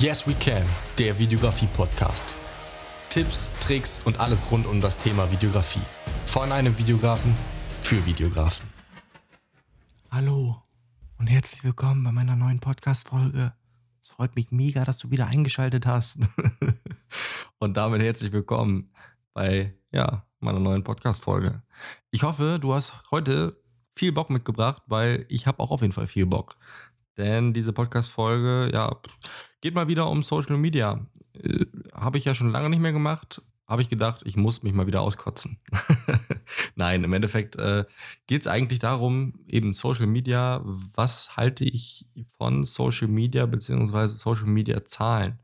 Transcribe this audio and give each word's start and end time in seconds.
Yes 0.00 0.28
We 0.28 0.34
Can, 0.34 0.62
der 0.96 1.18
Videografie-Podcast. 1.18 2.36
Tipps, 3.08 3.50
Tricks 3.58 4.00
und 4.04 4.20
alles 4.20 4.48
rund 4.48 4.64
um 4.64 4.80
das 4.80 4.96
Thema 4.96 5.28
Videografie. 5.32 5.82
Von 6.24 6.52
einem 6.52 6.78
Videografen 6.78 7.36
für 7.80 8.06
Videografen. 8.06 8.64
Hallo 10.08 10.62
und 11.18 11.26
herzlich 11.26 11.64
willkommen 11.64 12.04
bei 12.04 12.12
meiner 12.12 12.36
neuen 12.36 12.60
Podcast-Folge. 12.60 13.52
Es 14.00 14.10
freut 14.10 14.36
mich 14.36 14.52
mega, 14.52 14.84
dass 14.84 14.98
du 14.98 15.10
wieder 15.10 15.26
eingeschaltet 15.26 15.84
hast. 15.84 16.20
und 17.58 17.76
damit 17.76 18.00
herzlich 18.00 18.30
willkommen 18.30 18.92
bei 19.34 19.74
ja, 19.90 20.24
meiner 20.38 20.60
neuen 20.60 20.84
Podcast-Folge. 20.84 21.64
Ich 22.12 22.22
hoffe, 22.22 22.58
du 22.60 22.72
hast 22.72 23.02
heute 23.10 23.60
viel 23.96 24.12
Bock 24.12 24.30
mitgebracht, 24.30 24.80
weil 24.86 25.26
ich 25.28 25.48
habe 25.48 25.58
auch 25.58 25.72
auf 25.72 25.80
jeden 25.80 25.92
Fall 25.92 26.06
viel 26.06 26.26
Bock. 26.26 26.56
Denn 27.18 27.52
diese 27.52 27.72
Podcast-Folge, 27.72 28.70
ja, 28.72 28.96
geht 29.60 29.74
mal 29.74 29.88
wieder 29.88 30.08
um 30.08 30.22
Social 30.22 30.56
Media. 30.56 31.04
Äh, 31.34 31.66
habe 31.92 32.16
ich 32.16 32.24
ja 32.24 32.34
schon 32.34 32.50
lange 32.50 32.70
nicht 32.70 32.80
mehr 32.80 32.92
gemacht. 32.92 33.42
Habe 33.66 33.82
ich 33.82 33.90
gedacht, 33.90 34.22
ich 34.24 34.36
muss 34.36 34.62
mich 34.62 34.72
mal 34.72 34.86
wieder 34.86 35.02
auskotzen. 35.02 35.58
Nein, 36.74 37.04
im 37.04 37.12
Endeffekt 37.12 37.56
äh, 37.56 37.84
geht 38.26 38.42
es 38.42 38.46
eigentlich 38.46 38.78
darum, 38.78 39.34
eben 39.46 39.74
Social 39.74 40.06
Media, 40.06 40.62
was 40.64 41.36
halte 41.36 41.64
ich 41.64 42.06
von 42.38 42.64
Social 42.64 43.08
Media 43.08 43.44
beziehungsweise 43.44 44.14
Social 44.14 44.46
Media 44.46 44.84
Zahlen? 44.86 45.42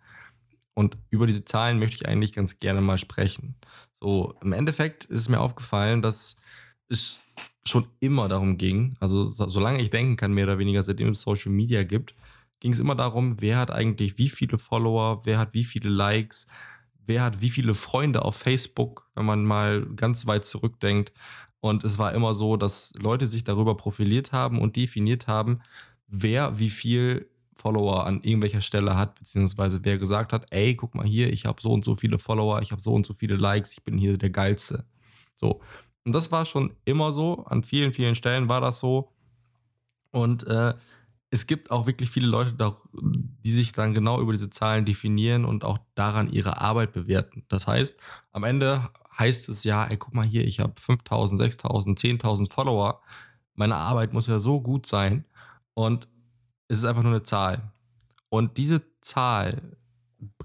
Und 0.72 0.96
über 1.10 1.26
diese 1.26 1.44
Zahlen 1.44 1.78
möchte 1.78 1.96
ich 1.96 2.08
eigentlich 2.08 2.32
ganz 2.32 2.58
gerne 2.60 2.80
mal 2.80 2.98
sprechen. 2.98 3.56
So, 4.00 4.34
im 4.42 4.52
Endeffekt 4.52 5.04
ist 5.04 5.20
es 5.20 5.28
mir 5.28 5.40
aufgefallen, 5.40 6.00
dass 6.00 6.40
es 6.88 7.20
schon 7.66 7.86
immer 8.00 8.28
darum 8.28 8.58
ging, 8.58 8.94
also 9.00 9.24
so, 9.24 9.48
solange 9.48 9.80
ich 9.80 9.90
denken 9.90 10.16
kann, 10.16 10.32
mehr 10.32 10.44
oder 10.44 10.58
weniger, 10.58 10.82
seitdem 10.82 11.10
es 11.10 11.22
Social 11.22 11.52
Media 11.52 11.82
gibt, 11.82 12.14
ging 12.60 12.72
es 12.72 12.80
immer 12.80 12.94
darum, 12.94 13.40
wer 13.40 13.58
hat 13.58 13.70
eigentlich 13.70 14.18
wie 14.18 14.28
viele 14.28 14.58
Follower, 14.58 15.22
wer 15.24 15.38
hat 15.38 15.54
wie 15.54 15.64
viele 15.64 15.88
Likes, 15.88 16.48
wer 17.06 17.22
hat 17.22 17.40
wie 17.40 17.50
viele 17.50 17.74
Freunde 17.74 18.24
auf 18.24 18.36
Facebook, 18.36 19.10
wenn 19.14 19.26
man 19.26 19.44
mal 19.44 19.86
ganz 19.96 20.26
weit 20.26 20.44
zurückdenkt. 20.44 21.12
Und 21.60 21.84
es 21.84 21.98
war 21.98 22.12
immer 22.14 22.34
so, 22.34 22.56
dass 22.56 22.92
Leute 23.00 23.26
sich 23.26 23.44
darüber 23.44 23.76
profiliert 23.76 24.32
haben 24.32 24.60
und 24.60 24.76
definiert 24.76 25.26
haben, 25.26 25.60
wer 26.06 26.58
wie 26.58 26.70
viel 26.70 27.28
Follower 27.54 28.06
an 28.06 28.22
irgendwelcher 28.22 28.60
Stelle 28.60 28.96
hat, 28.96 29.14
beziehungsweise 29.14 29.80
wer 29.82 29.96
gesagt 29.96 30.32
hat, 30.32 30.46
ey, 30.50 30.74
guck 30.74 30.94
mal 30.94 31.06
hier, 31.06 31.32
ich 31.32 31.46
habe 31.46 31.62
so 31.62 31.72
und 31.72 31.84
so 31.84 31.94
viele 31.94 32.18
Follower, 32.18 32.60
ich 32.60 32.72
habe 32.72 32.82
so 32.82 32.92
und 32.92 33.06
so 33.06 33.14
viele 33.14 33.36
Likes, 33.36 33.72
ich 33.72 33.82
bin 33.82 33.96
hier 33.96 34.18
der 34.18 34.30
Geilste. 34.30 34.84
So. 35.34 35.60
Und 36.04 36.12
das 36.12 36.30
war 36.30 36.44
schon 36.44 36.74
immer 36.84 37.12
so. 37.12 37.44
An 37.46 37.62
vielen, 37.62 37.92
vielen 37.92 38.14
Stellen 38.14 38.48
war 38.48 38.60
das 38.60 38.80
so. 38.80 39.10
Und 40.10 40.46
äh, 40.46 40.74
es 41.30 41.46
gibt 41.46 41.70
auch 41.70 41.86
wirklich 41.86 42.10
viele 42.10 42.28
Leute, 42.28 42.54
die 43.02 43.50
sich 43.50 43.72
dann 43.72 43.94
genau 43.94 44.20
über 44.20 44.32
diese 44.32 44.50
Zahlen 44.50 44.84
definieren 44.84 45.44
und 45.44 45.64
auch 45.64 45.78
daran 45.94 46.30
ihre 46.30 46.60
Arbeit 46.60 46.92
bewerten. 46.92 47.44
Das 47.48 47.66
heißt, 47.66 47.98
am 48.30 48.44
Ende 48.44 48.88
heißt 49.18 49.48
es 49.48 49.64
ja, 49.64 49.84
ey, 49.86 49.96
guck 49.96 50.14
mal 50.14 50.26
hier, 50.26 50.46
ich 50.46 50.60
habe 50.60 50.78
5000, 50.78 51.38
6000, 51.38 51.98
10.000 51.98 52.52
Follower. 52.52 53.00
Meine 53.54 53.76
Arbeit 53.76 54.12
muss 54.12 54.28
ja 54.28 54.38
so 54.38 54.60
gut 54.60 54.86
sein. 54.86 55.24
Und 55.74 56.06
es 56.68 56.78
ist 56.78 56.84
einfach 56.84 57.02
nur 57.02 57.12
eine 57.12 57.22
Zahl. 57.22 57.72
Und 58.28 58.56
diese 58.56 58.82
Zahl 59.00 59.76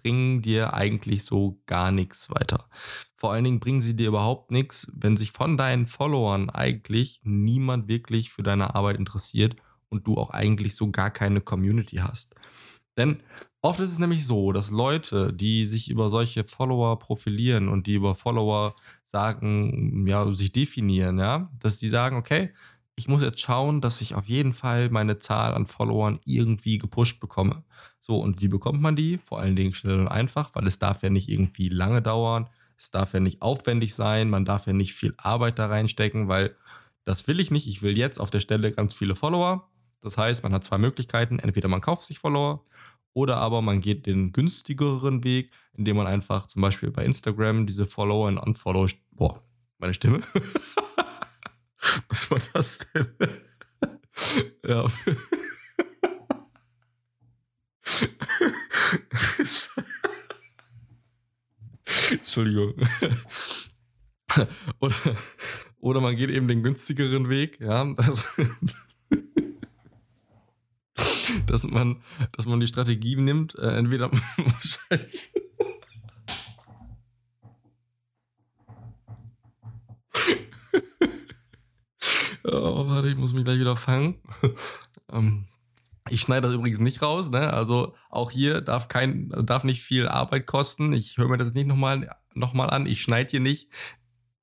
bringen 0.01 0.41
dir 0.41 0.73
eigentlich 0.73 1.23
so 1.23 1.61
gar 1.65 1.91
nichts 1.91 2.29
weiter. 2.29 2.69
Vor 3.15 3.31
allen 3.31 3.43
Dingen 3.43 3.59
bringen 3.59 3.81
sie 3.81 3.95
dir 3.95 4.07
überhaupt 4.07 4.51
nichts, 4.51 4.91
wenn 4.95 5.17
sich 5.17 5.31
von 5.31 5.57
deinen 5.57 5.85
Followern 5.85 6.49
eigentlich 6.49 7.21
niemand 7.23 7.87
wirklich 7.87 8.31
für 8.31 8.43
deine 8.43 8.75
Arbeit 8.75 8.97
interessiert 8.97 9.55
und 9.89 10.07
du 10.07 10.17
auch 10.17 10.29
eigentlich 10.29 10.75
so 10.75 10.91
gar 10.91 11.11
keine 11.11 11.41
Community 11.41 11.97
hast. 11.97 12.35
Denn 12.97 13.21
oft 13.61 13.79
ist 13.79 13.91
es 13.91 13.99
nämlich 13.99 14.25
so, 14.25 14.51
dass 14.51 14.71
Leute, 14.71 15.33
die 15.33 15.65
sich 15.65 15.89
über 15.89 16.09
solche 16.09 16.43
Follower 16.43 16.99
profilieren 16.99 17.67
und 17.69 17.87
die 17.87 17.95
über 17.95 18.15
Follower 18.15 18.75
sagen, 19.05 20.05
ja, 20.07 20.31
sich 20.31 20.51
definieren, 20.51 21.19
ja, 21.19 21.51
dass 21.59 21.77
die 21.77 21.89
sagen, 21.89 22.15
okay, 22.17 22.53
ich 22.95 23.07
muss 23.07 23.21
jetzt 23.21 23.39
schauen, 23.39 23.79
dass 23.79 24.01
ich 24.01 24.13
auf 24.13 24.27
jeden 24.27 24.53
Fall 24.53 24.89
meine 24.89 25.17
Zahl 25.17 25.53
an 25.53 25.65
Followern 25.65 26.19
irgendwie 26.25 26.77
gepusht 26.77 27.21
bekomme. 27.21 27.63
So, 28.09 28.17
und 28.17 28.41
wie 28.41 28.47
bekommt 28.47 28.81
man 28.81 28.95
die? 28.95 29.19
Vor 29.19 29.39
allen 29.39 29.55
Dingen 29.55 29.71
schnell 29.71 29.99
und 29.99 30.07
einfach, 30.07 30.55
weil 30.55 30.65
es 30.65 30.79
darf 30.79 31.03
ja 31.03 31.11
nicht 31.11 31.29
irgendwie 31.29 31.69
lange 31.69 32.01
dauern, 32.01 32.49
es 32.75 32.89
darf 32.89 33.13
ja 33.13 33.19
nicht 33.19 33.43
aufwendig 33.43 33.93
sein, 33.93 34.31
man 34.31 34.45
darf 34.45 34.65
ja 34.65 34.73
nicht 34.73 34.95
viel 34.95 35.13
Arbeit 35.17 35.59
da 35.59 35.67
reinstecken, 35.67 36.27
weil 36.27 36.55
das 37.05 37.27
will 37.27 37.39
ich 37.39 37.51
nicht. 37.51 37.67
Ich 37.67 37.83
will 37.83 37.95
jetzt 37.95 38.19
auf 38.19 38.31
der 38.31 38.39
Stelle 38.39 38.71
ganz 38.71 38.95
viele 38.95 39.13
Follower. 39.13 39.69
Das 40.01 40.17
heißt, 40.17 40.41
man 40.41 40.53
hat 40.53 40.63
zwei 40.63 40.79
Möglichkeiten. 40.79 41.37
Entweder 41.37 41.67
man 41.67 41.81
kauft 41.81 42.01
sich 42.01 42.17
Follower 42.17 42.63
oder 43.13 43.37
aber 43.37 43.61
man 43.61 43.79
geht 43.79 44.07
den 44.07 44.31
günstigeren 44.31 45.23
Weg, 45.23 45.51
indem 45.73 45.97
man 45.97 46.07
einfach 46.07 46.47
zum 46.47 46.63
Beispiel 46.63 46.89
bei 46.89 47.05
Instagram 47.05 47.67
diese 47.67 47.85
Follower 47.85 48.27
und 48.27 48.39
Unfollow. 48.39 48.87
Boah, 49.11 49.39
meine 49.77 49.93
Stimme. 49.93 50.23
Was 52.09 52.31
war 52.31 52.39
das 52.53 52.79
denn? 52.91 53.07
ja. 54.67 54.87
Entschuldigung. 62.11 62.73
oder, 64.79 64.95
oder 65.79 66.01
man 66.01 66.15
geht 66.15 66.29
eben 66.29 66.47
den 66.47 66.63
günstigeren 66.63 67.29
Weg, 67.29 67.59
ja. 67.59 67.85
Das, 67.93 68.37
dass 71.47 71.63
man, 71.65 72.01
dass 72.31 72.45
man 72.45 72.59
die 72.59 72.67
Strategie 72.67 73.15
nimmt, 73.15 73.55
äh, 73.55 73.77
entweder. 73.77 74.11
Oh, 82.51 82.87
warte, 82.87 83.09
ich 83.09 83.15
muss 83.15 83.33
mich 83.33 83.43
gleich 83.43 83.59
wieder 83.59 83.75
fangen. 83.75 84.15
ähm, 85.11 85.45
ich 86.09 86.21
schneide 86.21 86.47
das 86.47 86.55
übrigens 86.55 86.79
nicht 86.79 87.01
raus, 87.01 87.29
ne? 87.29 87.53
Also 87.53 87.93
auch 88.09 88.31
hier 88.31 88.61
darf 88.61 88.87
kein, 88.87 89.29
darf 89.45 89.63
nicht 89.63 89.81
viel 89.81 90.07
Arbeit 90.07 90.45
kosten. 90.45 90.93
Ich 90.93 91.17
höre 91.17 91.29
mir 91.29 91.37
das 91.37 91.53
nicht 91.53 91.67
nochmal 91.67 92.09
noch 92.33 92.53
mal 92.53 92.67
an. 92.67 92.85
Ich 92.85 93.01
schneide 93.01 93.29
hier 93.31 93.39
nicht. 93.39 93.69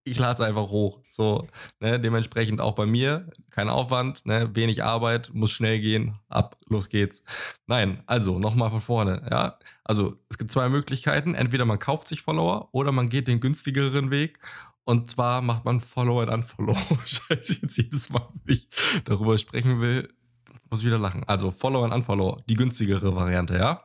Ich 0.05 0.19
lade 0.19 0.35
es 0.35 0.41
einfach 0.41 0.69
hoch. 0.69 1.01
So, 1.11 1.49
ne? 1.81 1.99
Dementsprechend 1.99 2.61
auch 2.61 2.75
bei 2.75 2.87
mir. 2.87 3.29
Kein 3.51 3.69
Aufwand, 3.69 4.25
ne? 4.25 4.55
Wenig 4.55 4.85
Arbeit, 4.85 5.31
muss 5.33 5.51
schnell 5.51 5.81
gehen. 5.81 6.17
Ab, 6.29 6.57
los 6.69 6.89
geht's. 6.89 7.25
Nein, 7.67 8.03
also 8.07 8.39
nochmal 8.39 8.71
von 8.71 8.81
vorne, 8.81 9.27
ja. 9.31 9.59
Also 9.83 10.17
es 10.31 10.39
gibt 10.39 10.53
zwei 10.53 10.69
Möglichkeiten. 10.69 11.35
Entweder 11.35 11.65
man 11.65 11.79
kauft 11.79 12.07
sich 12.07 12.23
Follower 12.23 12.69
oder 12.73 12.93
man 12.93 13.09
geht 13.09 13.27
den 13.27 13.41
günstigeren 13.41 14.11
Weg 14.11 14.39
und 14.89 15.11
zwar 15.11 15.43
macht 15.43 15.65
man 15.65 15.81
Follow 15.81 16.21
and 16.21 16.31
Unfollow. 16.31 16.77
Scheiße, 17.05 17.59
jetzt 17.63 17.77
jedes 17.77 18.09
Mal, 18.09 18.29
wenn 18.45 18.55
ich 18.55 18.69
darüber 19.05 19.37
sprechen 19.37 19.81
will, 19.81 20.15
muss 20.71 20.81
ich 20.81 20.87
wieder 20.87 20.99
lachen. 20.99 21.25
Also 21.27 21.51
Follow 21.51 21.85
and 21.85 21.95
Unfollow, 21.95 22.39
die 22.49 22.55
günstigere 22.55 23.15
Variante, 23.15 23.57
ja. 23.57 23.83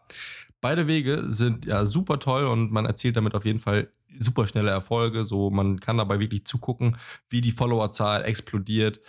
Beide 0.62 0.88
Wege 0.88 1.24
sind 1.24 1.66
ja 1.66 1.86
super 1.86 2.20
toll 2.20 2.46
und 2.46 2.72
man 2.72 2.86
erzielt 2.86 3.18
damit 3.18 3.34
auf 3.34 3.46
jeden 3.46 3.60
Fall 3.60 3.92
super 4.20 4.48
schnelle 4.48 4.70
Erfolge. 4.70 5.26
So, 5.26 5.50
man 5.50 5.80
kann 5.80 5.98
dabei 5.98 6.20
wirklich 6.20 6.46
zugucken, 6.46 6.98
wie 7.30 7.42
die 7.42 7.52
Followerzahl 7.52 8.24
explodiert 8.24 9.00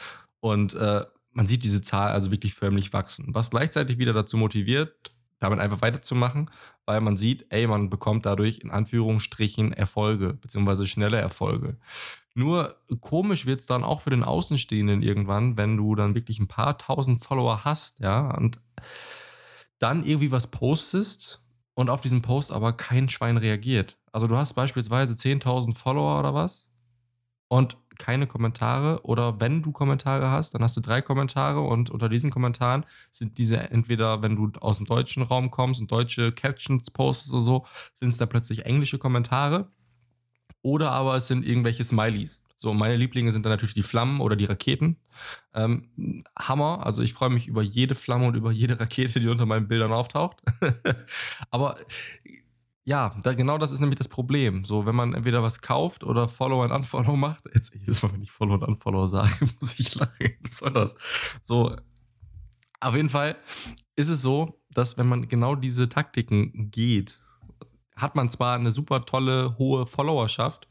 und 0.40 0.74
äh, 0.74 1.02
man 1.32 1.46
sieht 1.46 1.64
diese 1.64 1.82
Zahl 1.82 2.12
also 2.12 2.30
wirklich 2.30 2.54
förmlich 2.54 2.92
wachsen. 2.92 3.34
Was 3.34 3.50
gleichzeitig 3.50 3.98
wieder 3.98 4.12
dazu 4.12 4.36
motiviert, 4.36 5.12
damit 5.40 5.58
einfach 5.58 5.82
weiterzumachen, 5.82 6.50
weil 6.84 7.00
man 7.00 7.16
sieht, 7.16 7.46
ey, 7.50 7.66
man 7.66 7.90
bekommt 7.90 8.26
dadurch 8.26 8.58
in 8.58 8.70
Anführungsstrichen 8.70 9.72
Erfolge, 9.72 10.34
beziehungsweise 10.34 10.86
schnelle 10.86 11.18
Erfolge. 11.18 11.78
Nur 12.34 12.74
komisch 13.00 13.44
wird 13.46 13.60
es 13.60 13.66
dann 13.66 13.84
auch 13.84 14.00
für 14.00 14.10
den 14.10 14.24
Außenstehenden 14.24 15.02
irgendwann, 15.02 15.56
wenn 15.56 15.76
du 15.76 15.94
dann 15.94 16.14
wirklich 16.14 16.38
ein 16.38 16.48
paar 16.48 16.78
tausend 16.78 17.22
Follower 17.22 17.64
hast, 17.64 18.00
ja, 18.00 18.34
und 18.34 18.58
dann 19.78 20.04
irgendwie 20.04 20.30
was 20.30 20.50
postest 20.50 21.42
und 21.74 21.90
auf 21.90 22.00
diesen 22.00 22.22
Post 22.22 22.52
aber 22.52 22.72
kein 22.72 23.08
Schwein 23.08 23.36
reagiert. 23.36 23.98
Also 24.12 24.26
du 24.26 24.36
hast 24.36 24.54
beispielsweise 24.54 25.14
10.000 25.14 25.76
Follower 25.76 26.18
oder 26.18 26.34
was 26.34 26.74
und 27.48 27.76
keine 27.98 28.26
Kommentare 28.26 29.00
oder 29.02 29.40
wenn 29.40 29.62
du 29.62 29.72
Kommentare 29.72 30.30
hast, 30.30 30.54
dann 30.54 30.62
hast 30.62 30.76
du 30.76 30.80
drei 30.80 31.02
Kommentare 31.02 31.60
und 31.60 31.90
unter 31.90 32.08
diesen 32.08 32.30
Kommentaren 32.30 32.86
sind 33.10 33.38
diese 33.38 33.70
entweder, 33.70 34.22
wenn 34.22 34.36
du 34.36 34.50
aus 34.60 34.78
dem 34.78 34.86
deutschen 34.86 35.22
Raum 35.22 35.50
kommst 35.50 35.80
und 35.80 35.90
deutsche 35.90 36.32
Captions 36.32 36.90
postest 36.90 37.32
oder 37.32 37.42
so, 37.42 37.66
sind 37.94 38.10
es 38.10 38.18
da 38.18 38.26
plötzlich 38.26 38.64
englische 38.64 38.98
Kommentare 38.98 39.68
oder 40.62 40.92
aber 40.92 41.16
es 41.16 41.28
sind 41.28 41.46
irgendwelche 41.46 41.84
Smileys. 41.84 42.44
So, 42.56 42.72
meine 42.72 42.94
Lieblinge 42.94 43.32
sind 43.32 43.44
dann 43.44 43.50
natürlich 43.50 43.74
die 43.74 43.82
Flammen 43.82 44.20
oder 44.20 44.36
die 44.36 44.44
Raketen. 44.44 44.96
Ähm, 45.52 46.24
Hammer, 46.38 46.86
also 46.86 47.02
ich 47.02 47.12
freue 47.12 47.30
mich 47.30 47.48
über 47.48 47.60
jede 47.60 47.96
Flamme 47.96 48.26
und 48.26 48.36
über 48.36 48.52
jede 48.52 48.78
Rakete, 48.78 49.18
die 49.18 49.26
unter 49.26 49.46
meinen 49.46 49.66
Bildern 49.66 49.92
auftaucht. 49.92 50.40
aber 51.50 51.76
ja, 52.84 53.16
da, 53.22 53.34
genau 53.34 53.58
das 53.58 53.70
ist 53.70 53.80
nämlich 53.80 53.98
das 53.98 54.08
Problem. 54.08 54.64
So, 54.64 54.86
wenn 54.86 54.94
man 54.94 55.14
entweder 55.14 55.42
was 55.42 55.60
kauft 55.60 56.04
oder 56.04 56.28
Follow 56.28 56.62
und 56.62 56.72
Unfollow 56.72 57.16
macht, 57.16 57.42
jetzt 57.54 57.74
jedes 57.74 58.02
Mal, 58.02 58.12
wenn 58.12 58.22
ich 58.22 58.30
Follow 58.30 58.54
und 58.54 58.62
Unfollow 58.62 59.06
sage, 59.06 59.30
muss 59.60 59.78
ich 59.78 59.94
lachen. 59.96 60.36
Was 60.42 60.58
soll 60.58 60.72
das? 60.72 60.96
So, 61.42 61.76
Auf 62.80 62.94
jeden 62.94 63.10
Fall 63.10 63.36
ist 63.96 64.08
es 64.08 64.22
so, 64.22 64.60
dass 64.70 64.98
wenn 64.98 65.08
man 65.08 65.28
genau 65.28 65.54
diese 65.54 65.88
Taktiken 65.88 66.70
geht, 66.70 67.20
hat 67.96 68.14
man 68.14 68.30
zwar 68.30 68.56
eine 68.56 68.72
super 68.72 69.04
tolle, 69.04 69.56
hohe 69.58 69.86
Followerschaft, 69.86 70.68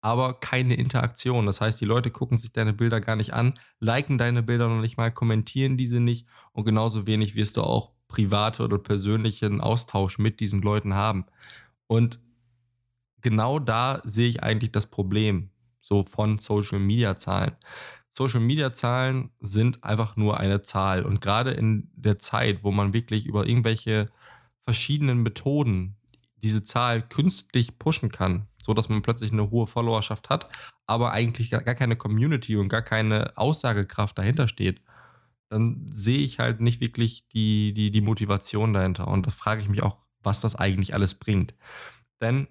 aber 0.00 0.34
keine 0.34 0.74
Interaktion. 0.74 1.46
Das 1.46 1.60
heißt, 1.60 1.80
die 1.80 1.86
Leute 1.86 2.10
gucken 2.10 2.36
sich 2.36 2.52
deine 2.52 2.72
Bilder 2.72 3.00
gar 3.00 3.16
nicht 3.16 3.32
an, 3.32 3.54
liken 3.78 4.18
deine 4.18 4.42
Bilder 4.42 4.68
noch 4.68 4.80
nicht 4.80 4.96
mal, 4.96 5.10
kommentieren 5.10 5.76
diese 5.76 6.00
nicht 6.00 6.26
und 6.52 6.64
genauso 6.64 7.06
wenig 7.06 7.34
wirst 7.34 7.56
du 7.56 7.62
auch 7.62 7.92
private 8.08 8.64
oder 8.64 8.78
persönlichen 8.78 9.60
Austausch 9.60 10.18
mit 10.18 10.40
diesen 10.40 10.60
Leuten 10.60 10.94
haben. 10.94 11.24
Und 11.86 12.20
genau 13.22 13.58
da 13.58 14.00
sehe 14.04 14.28
ich 14.28 14.42
eigentlich 14.42 14.72
das 14.72 14.86
Problem 14.86 15.50
so 15.80 16.04
von 16.04 16.38
Social 16.38 16.78
Media 16.78 17.16
Zahlen. 17.16 17.56
Social 18.10 18.40
Media 18.40 18.72
Zahlen 18.72 19.30
sind 19.40 19.82
einfach 19.82 20.16
nur 20.16 20.38
eine 20.38 20.62
Zahl 20.62 21.04
und 21.04 21.20
gerade 21.20 21.52
in 21.52 21.90
der 21.94 22.18
Zeit, 22.18 22.62
wo 22.62 22.70
man 22.70 22.92
wirklich 22.92 23.24
über 23.26 23.46
irgendwelche 23.46 24.10
verschiedenen 24.60 25.22
Methoden 25.22 25.96
diese 26.42 26.62
Zahl 26.62 27.02
künstlich 27.02 27.78
pushen 27.78 28.10
kann, 28.10 28.48
so 28.60 28.74
dass 28.74 28.88
man 28.88 29.02
plötzlich 29.02 29.32
eine 29.32 29.50
hohe 29.50 29.66
Followerschaft 29.66 30.30
hat, 30.30 30.48
aber 30.86 31.12
eigentlich 31.12 31.50
gar 31.50 31.62
keine 31.62 31.96
Community 31.96 32.56
und 32.56 32.68
gar 32.68 32.82
keine 32.82 33.36
Aussagekraft 33.36 34.18
dahinter 34.18 34.48
steht, 34.48 34.82
dann 35.48 35.90
sehe 35.90 36.18
ich 36.18 36.38
halt 36.38 36.60
nicht 36.60 36.80
wirklich 36.80 37.28
die, 37.28 37.74
die, 37.74 37.90
die 37.90 38.00
Motivation 38.00 38.72
dahinter. 38.72 39.08
Und 39.08 39.26
da 39.26 39.30
frage 39.30 39.60
ich 39.60 39.68
mich 39.68 39.82
auch, 39.82 39.98
was 40.22 40.40
das 40.40 40.56
eigentlich 40.56 40.94
alles 40.94 41.14
bringt. 41.14 41.54
Denn 42.20 42.48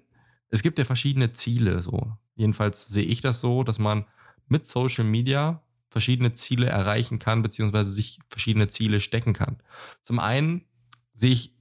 es 0.50 0.62
gibt 0.62 0.78
ja 0.78 0.84
verschiedene 0.84 1.32
Ziele, 1.32 1.82
so. 1.82 2.12
Jedenfalls 2.34 2.86
sehe 2.88 3.04
ich 3.04 3.20
das 3.20 3.40
so, 3.40 3.64
dass 3.64 3.78
man 3.78 4.04
mit 4.46 4.68
Social 4.68 5.04
Media 5.04 5.62
verschiedene 5.90 6.34
Ziele 6.34 6.66
erreichen 6.66 7.18
kann, 7.18 7.42
beziehungsweise 7.42 7.90
sich 7.90 8.18
verschiedene 8.28 8.68
Ziele 8.68 9.00
stecken 9.00 9.32
kann. 9.32 9.56
Zum 10.02 10.18
einen 10.18 10.64
sehe 11.12 11.32
ich 11.32 11.54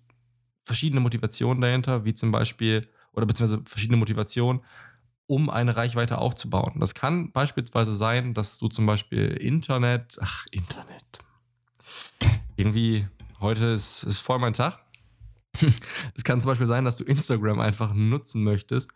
verschiedene 0.63 1.01
Motivationen 1.01 1.61
dahinter, 1.61 2.05
wie 2.05 2.13
zum 2.13 2.31
Beispiel, 2.31 2.87
oder 3.13 3.25
beziehungsweise 3.25 3.63
verschiedene 3.65 3.97
Motivationen, 3.97 4.61
um 5.27 5.49
eine 5.49 5.75
Reichweite 5.75 6.17
aufzubauen. 6.17 6.75
Das 6.79 6.93
kann 6.93 7.31
beispielsweise 7.31 7.95
sein, 7.95 8.33
dass 8.33 8.59
du 8.59 8.67
zum 8.67 8.85
Beispiel 8.85 9.27
Internet, 9.27 10.17
ach, 10.21 10.45
Internet. 10.51 11.19
Irgendwie, 12.57 13.07
heute 13.39 13.65
ist, 13.67 14.03
ist 14.03 14.19
voll 14.19 14.39
mein 14.39 14.53
Tag. 14.53 14.79
es 16.15 16.23
kann 16.23 16.41
zum 16.41 16.49
Beispiel 16.49 16.67
sein, 16.67 16.85
dass 16.85 16.97
du 16.97 17.03
Instagram 17.03 17.59
einfach 17.59 17.93
nutzen 17.93 18.43
möchtest, 18.43 18.91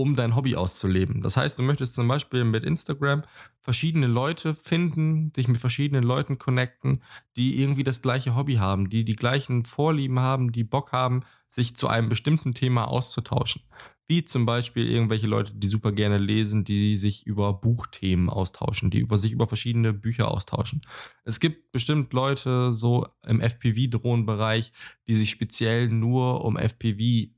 um 0.00 0.16
dein 0.16 0.34
Hobby 0.34 0.56
auszuleben. 0.56 1.20
Das 1.20 1.36
heißt, 1.36 1.58
du 1.58 1.62
möchtest 1.62 1.94
zum 1.94 2.08
Beispiel 2.08 2.44
mit 2.44 2.64
Instagram 2.64 3.22
verschiedene 3.60 4.06
Leute 4.06 4.54
finden, 4.54 5.30
dich 5.34 5.46
mit 5.46 5.58
verschiedenen 5.58 6.02
Leuten 6.02 6.38
connecten, 6.38 7.02
die 7.36 7.60
irgendwie 7.60 7.84
das 7.84 8.00
gleiche 8.00 8.34
Hobby 8.34 8.54
haben, 8.54 8.88
die 8.88 9.04
die 9.04 9.16
gleichen 9.16 9.66
Vorlieben 9.66 10.18
haben, 10.18 10.52
die 10.52 10.64
Bock 10.64 10.92
haben, 10.92 11.20
sich 11.48 11.76
zu 11.76 11.88
einem 11.88 12.08
bestimmten 12.08 12.54
Thema 12.54 12.88
auszutauschen. 12.88 13.62
Wie 14.08 14.24
zum 14.24 14.46
Beispiel 14.46 14.88
irgendwelche 14.90 15.26
Leute, 15.26 15.52
die 15.54 15.68
super 15.68 15.92
gerne 15.92 16.18
lesen, 16.18 16.64
die 16.64 16.96
sich 16.96 17.26
über 17.26 17.52
Buchthemen 17.52 18.30
austauschen, 18.30 18.90
die 18.90 19.00
über 19.00 19.18
sich 19.18 19.32
über 19.32 19.46
verschiedene 19.46 19.92
Bücher 19.92 20.30
austauschen. 20.30 20.80
Es 21.24 21.40
gibt 21.40 21.72
bestimmt 21.72 22.12
Leute 22.14 22.72
so 22.72 23.06
im 23.26 23.40
FPV-Drohnenbereich, 23.40 24.72
die 25.06 25.14
sich 25.14 25.30
speziell 25.30 25.88
nur 25.90 26.44
um 26.44 26.56
FPV 26.56 27.28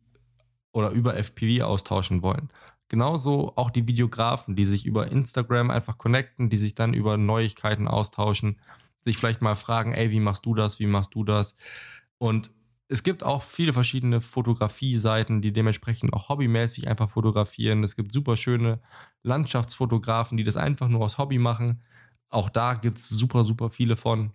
oder 0.73 0.91
über 0.91 1.17
FPV 1.17 1.65
austauschen 1.65 2.23
wollen. 2.23 2.51
Genauso 2.89 3.53
auch 3.57 3.71
die 3.71 3.89
Videografen, 3.89 4.55
die 4.55 4.67
sich 4.67 4.85
über 4.85 5.11
Instagram 5.11 5.71
einfach 5.71 5.97
connecten, 5.97 6.51
die 6.51 6.59
sich 6.59 6.75
dann 6.75 6.93
über 6.93 7.17
Neuigkeiten 7.17 7.89
austauschen, 7.89 8.61
sich 9.01 9.17
vielleicht 9.17 9.43
mal 9.43 9.55
fragen, 9.55 9.93
ey, 9.95 10.11
wie 10.11 10.21
machst 10.21 10.45
du 10.47 10.55
das, 10.55 10.79
wie 10.79 10.87
machst 10.87 11.15
du 11.15 11.25
das? 11.25 11.57
Und 12.19 12.51
es 12.89 13.03
gibt 13.03 13.25
auch 13.25 13.43
viele 13.43 13.73
verschiedene 13.73 14.21
Fotografie-Seiten, 14.21 15.41
die 15.41 15.55
dementsprechend 15.55 16.13
auch 16.13 16.29
hobbymäßig 16.29 16.89
einfach 16.89 17.09
fotografieren. 17.09 17.83
Es 17.83 17.97
gibt 17.97 18.13
super 18.13 18.37
schöne 18.37 18.81
Landschaftsfotografen, 19.23 20.37
die 20.37 20.45
das 20.45 20.59
einfach 20.59 20.89
nur 20.89 21.01
aus 21.01 21.17
Hobby 21.17 21.39
machen. 21.39 21.83
Auch 22.29 22.51
da 22.51 22.75
gibt 22.75 22.99
es 22.99 23.09
super, 23.09 23.45
super 23.45 23.71
viele 23.71 23.97
von, 23.97 24.33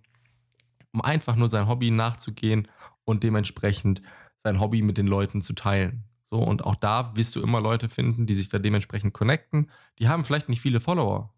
um 0.92 1.00
einfach 1.00 1.36
nur 1.36 1.48
sein 1.48 1.68
Hobby 1.68 1.92
nachzugehen 1.92 2.66
und 3.04 3.22
dementsprechend 3.22 4.02
sein 4.42 4.58
Hobby 4.58 4.82
mit 4.82 4.98
den 4.98 5.06
Leuten 5.06 5.40
zu 5.40 5.52
teilen. 5.52 6.07
So, 6.30 6.38
und 6.38 6.64
auch 6.64 6.76
da 6.76 7.16
wirst 7.16 7.34
du 7.36 7.42
immer 7.42 7.60
Leute 7.60 7.88
finden, 7.88 8.26
die 8.26 8.34
sich 8.34 8.48
da 8.48 8.58
dementsprechend 8.58 9.14
connecten. 9.14 9.70
Die 9.98 10.08
haben 10.08 10.24
vielleicht 10.24 10.48
nicht 10.48 10.60
viele 10.60 10.80
Follower. 10.80 11.32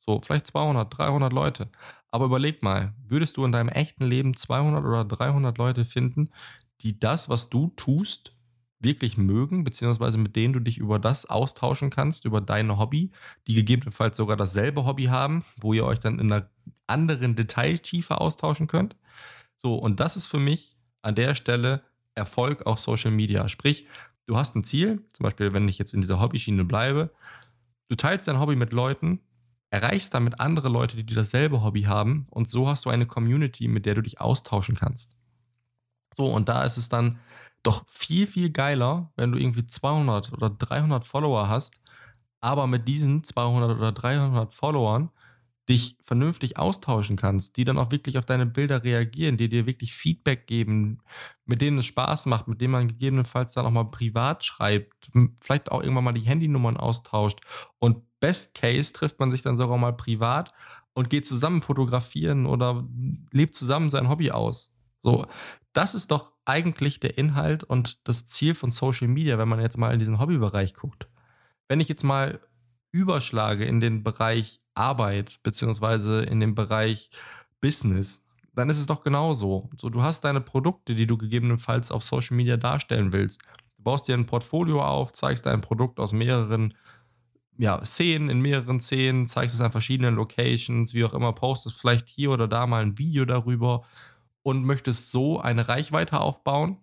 So, 0.00 0.20
vielleicht 0.20 0.46
200, 0.46 0.98
300 0.98 1.32
Leute. 1.32 1.70
Aber 2.10 2.26
überleg 2.26 2.62
mal, 2.62 2.94
würdest 3.06 3.36
du 3.36 3.44
in 3.44 3.52
deinem 3.52 3.70
echten 3.70 4.04
Leben 4.04 4.36
200 4.36 4.84
oder 4.84 5.04
300 5.04 5.56
Leute 5.56 5.84
finden, 5.84 6.30
die 6.82 7.00
das, 7.00 7.30
was 7.30 7.48
du 7.48 7.68
tust, 7.76 8.36
wirklich 8.80 9.16
mögen, 9.16 9.64
beziehungsweise 9.64 10.18
mit 10.18 10.36
denen 10.36 10.52
du 10.52 10.60
dich 10.60 10.76
über 10.76 10.98
das 10.98 11.26
austauschen 11.26 11.88
kannst, 11.88 12.26
über 12.26 12.42
deine 12.42 12.78
Hobby, 12.78 13.12
die 13.48 13.54
gegebenenfalls 13.54 14.16
sogar 14.16 14.36
dasselbe 14.36 14.84
Hobby 14.84 15.04
haben, 15.04 15.44
wo 15.56 15.72
ihr 15.72 15.86
euch 15.86 15.98
dann 15.98 16.18
in 16.18 16.30
einer 16.30 16.50
anderen 16.86 17.34
Detailtiefe 17.34 18.20
austauschen 18.20 18.66
könnt. 18.66 18.96
So, 19.56 19.76
und 19.76 20.00
das 20.00 20.16
ist 20.16 20.26
für 20.26 20.38
mich 20.38 20.76
an 21.00 21.14
der 21.14 21.34
Stelle 21.34 21.82
Erfolg 22.14 22.66
auf 22.66 22.78
Social 22.78 23.10
Media. 23.10 23.48
Sprich, 23.48 23.86
du 24.26 24.36
hast 24.36 24.56
ein 24.56 24.64
Ziel, 24.64 25.04
zum 25.12 25.24
Beispiel, 25.24 25.52
wenn 25.52 25.68
ich 25.68 25.78
jetzt 25.78 25.94
in 25.94 26.00
dieser 26.00 26.20
Hobbyschiene 26.20 26.64
bleibe, 26.64 27.10
du 27.88 27.96
teilst 27.96 28.28
dein 28.28 28.40
Hobby 28.40 28.56
mit 28.56 28.72
Leuten, 28.72 29.20
erreichst 29.70 30.14
damit 30.14 30.40
andere 30.40 30.68
Leute, 30.68 31.02
die 31.02 31.14
dasselbe 31.14 31.62
Hobby 31.62 31.82
haben 31.82 32.26
und 32.30 32.48
so 32.48 32.68
hast 32.68 32.84
du 32.84 32.90
eine 32.90 33.06
Community, 33.06 33.68
mit 33.68 33.86
der 33.86 33.94
du 33.94 34.02
dich 34.02 34.20
austauschen 34.20 34.76
kannst. 34.76 35.16
So, 36.16 36.32
und 36.32 36.48
da 36.48 36.62
ist 36.62 36.76
es 36.76 36.88
dann 36.88 37.18
doch 37.64 37.84
viel, 37.88 38.26
viel 38.26 38.50
geiler, 38.50 39.12
wenn 39.16 39.32
du 39.32 39.38
irgendwie 39.38 39.64
200 39.64 40.32
oder 40.32 40.50
300 40.50 41.04
Follower 41.04 41.48
hast, 41.48 41.80
aber 42.40 42.66
mit 42.66 42.86
diesen 42.86 43.24
200 43.24 43.76
oder 43.76 43.90
300 43.90 44.54
Followern 44.54 45.10
dich 45.68 45.96
vernünftig 46.02 46.58
austauschen 46.58 47.16
kannst, 47.16 47.56
die 47.56 47.64
dann 47.64 47.78
auch 47.78 47.90
wirklich 47.90 48.18
auf 48.18 48.26
deine 48.26 48.46
Bilder 48.46 48.84
reagieren, 48.84 49.36
die 49.36 49.48
dir 49.48 49.66
wirklich 49.66 49.94
Feedback 49.94 50.46
geben, 50.46 50.98
mit 51.46 51.62
denen 51.62 51.78
es 51.78 51.86
Spaß 51.86 52.26
macht, 52.26 52.48
mit 52.48 52.60
denen 52.60 52.72
man 52.72 52.88
gegebenenfalls 52.88 53.54
dann 53.54 53.64
auch 53.64 53.70
mal 53.70 53.84
privat 53.84 54.44
schreibt, 54.44 55.10
vielleicht 55.40 55.72
auch 55.72 55.82
irgendwann 55.82 56.04
mal 56.04 56.12
die 56.12 56.20
Handynummern 56.20 56.76
austauscht 56.76 57.40
und 57.78 58.02
Best 58.20 58.54
Case 58.54 58.92
trifft 58.92 59.20
man 59.20 59.30
sich 59.30 59.42
dann 59.42 59.56
sogar 59.56 59.78
mal 59.78 59.92
privat 59.92 60.52
und 60.92 61.10
geht 61.10 61.26
zusammen 61.26 61.60
fotografieren 61.60 62.46
oder 62.46 62.86
lebt 63.32 63.54
zusammen 63.54 63.90
sein 63.90 64.08
Hobby 64.08 64.30
aus. 64.30 64.74
So, 65.02 65.26
das 65.72 65.94
ist 65.94 66.10
doch 66.10 66.32
eigentlich 66.44 67.00
der 67.00 67.18
Inhalt 67.18 67.64
und 67.64 68.06
das 68.08 68.26
Ziel 68.26 68.54
von 68.54 68.70
Social 68.70 69.08
Media, 69.08 69.38
wenn 69.38 69.48
man 69.48 69.60
jetzt 69.60 69.76
mal 69.76 69.92
in 69.92 69.98
diesen 69.98 70.18
Hobbybereich 70.20 70.74
guckt. 70.74 71.08
Wenn 71.68 71.80
ich 71.80 71.88
jetzt 71.88 72.04
mal 72.04 72.40
überschlage 72.94 73.64
in 73.64 73.80
den 73.80 74.04
Bereich 74.04 74.60
Arbeit 74.74 75.40
beziehungsweise 75.42 76.22
in 76.22 76.38
den 76.38 76.54
Bereich 76.54 77.10
Business, 77.60 78.28
dann 78.54 78.70
ist 78.70 78.78
es 78.78 78.86
doch 78.86 79.02
genauso. 79.02 79.68
So, 79.80 79.90
du 79.90 80.02
hast 80.02 80.22
deine 80.22 80.40
Produkte, 80.40 80.94
die 80.94 81.06
du 81.06 81.18
gegebenenfalls 81.18 81.90
auf 81.90 82.04
Social 82.04 82.36
Media 82.36 82.56
darstellen 82.56 83.12
willst. 83.12 83.42
Du 83.76 83.82
baust 83.82 84.06
dir 84.06 84.14
ein 84.14 84.26
Portfolio 84.26 84.80
auf, 84.82 85.12
zeigst 85.12 85.46
dein 85.46 85.60
Produkt 85.60 85.98
aus 85.98 86.12
mehreren 86.12 86.74
ja, 87.58 87.84
Szenen, 87.84 88.30
in 88.30 88.40
mehreren 88.40 88.78
Szenen, 88.78 89.26
zeigst 89.26 89.54
es 89.54 89.60
an 89.60 89.72
verschiedenen 89.72 90.14
Locations, 90.14 90.94
wie 90.94 91.04
auch 91.04 91.14
immer, 91.14 91.32
postest 91.32 91.80
vielleicht 91.80 92.08
hier 92.08 92.30
oder 92.30 92.46
da 92.46 92.66
mal 92.66 92.82
ein 92.82 92.98
Video 92.98 93.24
darüber 93.24 93.84
und 94.42 94.64
möchtest 94.64 95.10
so 95.10 95.40
eine 95.40 95.66
Reichweite 95.66 96.20
aufbauen, 96.20 96.78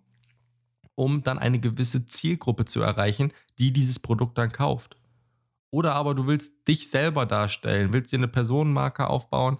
um 0.94 1.22
dann 1.22 1.38
eine 1.38 1.58
gewisse 1.58 2.04
Zielgruppe 2.04 2.66
zu 2.66 2.82
erreichen, 2.82 3.32
die 3.58 3.72
dieses 3.72 3.98
Produkt 3.98 4.36
dann 4.36 4.52
kauft. 4.52 4.96
Oder 5.72 5.94
aber 5.94 6.14
du 6.14 6.26
willst 6.26 6.68
dich 6.68 6.90
selber 6.90 7.24
darstellen, 7.24 7.94
willst 7.94 8.12
dir 8.12 8.18
eine 8.18 8.28
Personenmarke 8.28 9.08
aufbauen 9.08 9.58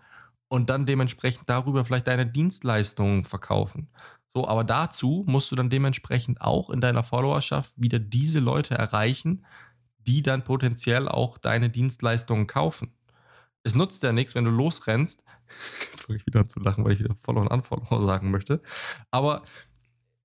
und 0.49 0.69
dann 0.69 0.85
dementsprechend 0.85 1.49
darüber 1.49 1.87
vielleicht 1.87 2.07
deine 2.07 2.27
Dienstleistungen 2.27 3.25
verkaufen. 3.25 3.89
So, 4.35 4.47
aber 4.47 4.63
dazu 4.63 5.25
musst 5.27 5.51
du 5.51 5.57
dann 5.57 5.71
dementsprechend 5.71 6.43
auch 6.43 6.69
in 6.69 6.83
deiner 6.83 7.03
Followerschaft 7.03 7.73
wieder 7.77 7.99
diese 7.99 8.41
Leute 8.41 8.75
erreichen, 8.75 9.47
die 10.07 10.23
dann 10.23 10.45
potenziell 10.45 11.09
auch 11.09 11.39
deine 11.39 11.71
Dienstleistungen 11.71 12.47
kaufen. 12.47 12.93
Es 13.63 13.75
nutzt 13.75 14.03
ja 14.03 14.13
nichts, 14.13 14.35
wenn 14.35 14.45
du 14.45 14.51
losrennst. 14.51 15.25
Jetzt 15.91 16.05
fange 16.05 16.19
ich 16.19 16.27
wieder 16.27 16.41
an 16.41 16.49
zu 16.49 16.61
lachen, 16.61 16.85
weil 16.85 16.93
ich 16.93 17.01
wieder 17.01 17.15
Follow 17.23 17.41
und 17.41 17.49
Unfollow 17.49 18.05
sagen 18.05 18.31
möchte. 18.31 18.61
Aber 19.11 19.45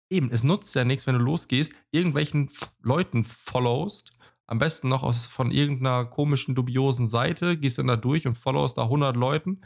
eben, 0.09 0.31
es 0.31 0.43
nutzt 0.43 0.75
ja 0.75 0.83
nichts, 0.83 1.07
wenn 1.07 1.15
du 1.15 1.23
losgehst, 1.23 1.71
irgendwelchen 1.91 2.49
Leuten 2.81 3.23
followst 3.23 4.16
am 4.47 4.59
besten 4.59 4.87
noch 4.87 5.03
aus, 5.03 5.25
von 5.25 5.51
irgendeiner 5.51 6.05
komischen, 6.05 6.55
dubiosen 6.55 7.05
Seite, 7.05 7.57
gehst 7.57 7.77
dann 7.77 7.87
da 7.87 7.97
durch 7.97 8.25
und 8.25 8.35
followst 8.35 8.77
da 8.77 8.83
100 8.83 9.15
Leuten, 9.15 9.61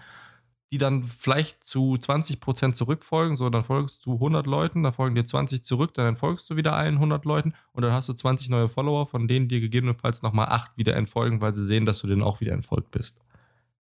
die 0.71 0.77
dann 0.77 1.03
vielleicht 1.03 1.63
zu 1.63 1.95
20% 1.95 2.73
zurückfolgen. 2.73 3.35
So, 3.35 3.49
dann 3.49 3.63
folgst 3.63 4.05
du 4.05 4.15
100 4.15 4.47
Leuten, 4.47 4.83
dann 4.83 4.91
folgen 4.91 5.15
dir 5.15 5.25
20 5.25 5.63
zurück, 5.63 5.93
dann 5.93 6.15
folgst 6.15 6.49
du 6.49 6.55
wieder 6.55 6.73
allen 6.73 6.95
100 6.95 7.25
Leuten 7.25 7.53
und 7.73 7.83
dann 7.83 7.91
hast 7.91 8.09
du 8.09 8.13
20 8.13 8.49
neue 8.49 8.69
Follower, 8.69 9.05
von 9.05 9.27
denen 9.27 9.47
dir 9.47 9.59
gegebenenfalls 9.59 10.23
nochmal 10.23 10.47
8 10.47 10.77
wieder 10.77 10.95
entfolgen, 10.95 11.41
weil 11.41 11.53
sie 11.53 11.65
sehen, 11.65 11.85
dass 11.85 11.99
du 11.99 12.07
denen 12.07 12.23
auch 12.23 12.41
wieder 12.41 12.53
entfolgt 12.53 12.91
bist. 12.91 13.23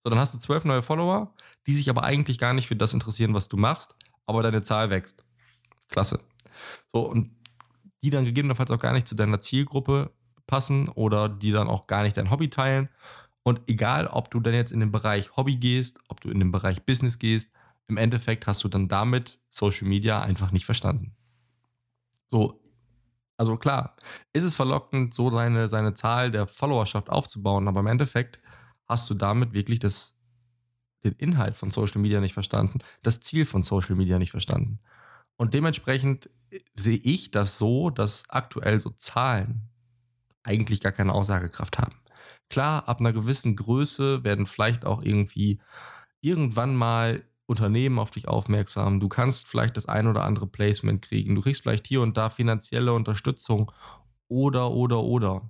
So, 0.03 0.09
dann 0.09 0.19
hast 0.19 0.33
du 0.33 0.39
zwölf 0.39 0.65
neue 0.65 0.81
Follower, 0.81 1.31
die 1.67 1.73
sich 1.73 1.89
aber 1.89 2.03
eigentlich 2.03 2.39
gar 2.39 2.53
nicht 2.53 2.67
für 2.67 2.75
das 2.75 2.93
interessieren, 2.93 3.33
was 3.33 3.49
du 3.49 3.57
machst, 3.57 3.95
aber 4.25 4.41
deine 4.41 4.63
Zahl 4.63 4.89
wächst. 4.89 5.25
Klasse. 5.89 6.21
So, 6.91 7.01
und 7.01 7.31
die 8.03 8.09
dann 8.09 8.25
gegebenenfalls 8.25 8.71
auch 8.71 8.79
gar 8.79 8.93
nicht 8.93 9.07
zu 9.07 9.15
deiner 9.15 9.41
Zielgruppe 9.41 10.11
passen 10.47 10.89
oder 10.89 11.29
die 11.29 11.51
dann 11.51 11.67
auch 11.67 11.87
gar 11.87 12.03
nicht 12.03 12.17
dein 12.17 12.31
Hobby 12.31 12.49
teilen. 12.49 12.89
Und 13.43 13.61
egal, 13.67 14.07
ob 14.07 14.31
du 14.31 14.39
dann 14.39 14.53
jetzt 14.53 14.71
in 14.71 14.79
den 14.79 14.91
Bereich 14.91 15.37
Hobby 15.37 15.55
gehst, 15.55 16.01
ob 16.09 16.21
du 16.21 16.29
in 16.29 16.39
den 16.39 16.51
Bereich 16.51 16.83
Business 16.83 17.19
gehst, 17.19 17.49
im 17.87 17.97
Endeffekt 17.97 18.47
hast 18.47 18.63
du 18.63 18.67
dann 18.67 18.87
damit 18.87 19.39
Social 19.49 19.87
Media 19.87 20.21
einfach 20.21 20.51
nicht 20.51 20.65
verstanden. 20.65 21.15
So, 22.29 22.61
also 23.37 23.55
klar, 23.55 23.95
ist 24.33 24.43
es 24.43 24.55
verlockend, 24.55 25.13
so 25.13 25.29
seine, 25.29 25.67
seine 25.67 25.93
Zahl 25.93 26.31
der 26.31 26.47
Followerschaft 26.47 27.09
aufzubauen, 27.09 27.67
aber 27.67 27.79
im 27.79 27.87
Endeffekt 27.87 28.39
hast 28.85 29.09
du 29.09 29.13
damit 29.13 29.53
wirklich 29.53 29.79
das, 29.79 30.19
den 31.03 31.13
Inhalt 31.13 31.55
von 31.55 31.71
Social 31.71 32.01
Media 32.01 32.19
nicht 32.19 32.33
verstanden, 32.33 32.79
das 33.03 33.21
Ziel 33.21 33.45
von 33.45 33.63
Social 33.63 33.95
Media 33.95 34.17
nicht 34.17 34.31
verstanden. 34.31 34.79
Und 35.37 35.53
dementsprechend 35.53 36.29
sehe 36.75 36.97
ich 36.97 37.31
das 37.31 37.57
so, 37.57 37.91
dass 37.91 38.29
aktuell 38.29 38.79
so 38.79 38.89
Zahlen 38.89 39.69
eigentlich 40.47 40.81
gar 40.81 40.91
keine 40.91 41.13
Aussagekraft 41.13 41.77
haben. 41.77 41.95
Klar, 42.49 42.87
ab 42.87 42.99
einer 42.99 43.13
gewissen 43.13 43.55
Größe 43.55 44.23
werden 44.23 44.45
vielleicht 44.45 44.85
auch 44.85 45.03
irgendwie 45.03 45.59
irgendwann 46.21 46.75
mal 46.75 47.23
Unternehmen 47.45 47.99
auf 47.99 48.11
dich 48.11 48.27
aufmerksam. 48.27 48.99
Du 48.99 49.07
kannst 49.07 49.47
vielleicht 49.47 49.77
das 49.77 49.85
ein 49.85 50.07
oder 50.07 50.23
andere 50.23 50.47
Placement 50.47 51.01
kriegen. 51.01 51.35
Du 51.35 51.41
kriegst 51.41 51.61
vielleicht 51.61 51.87
hier 51.87 52.01
und 52.01 52.17
da 52.17 52.29
finanzielle 52.29 52.93
Unterstützung 52.93 53.71
oder, 54.27 54.71
oder, 54.71 55.03
oder. 55.03 55.49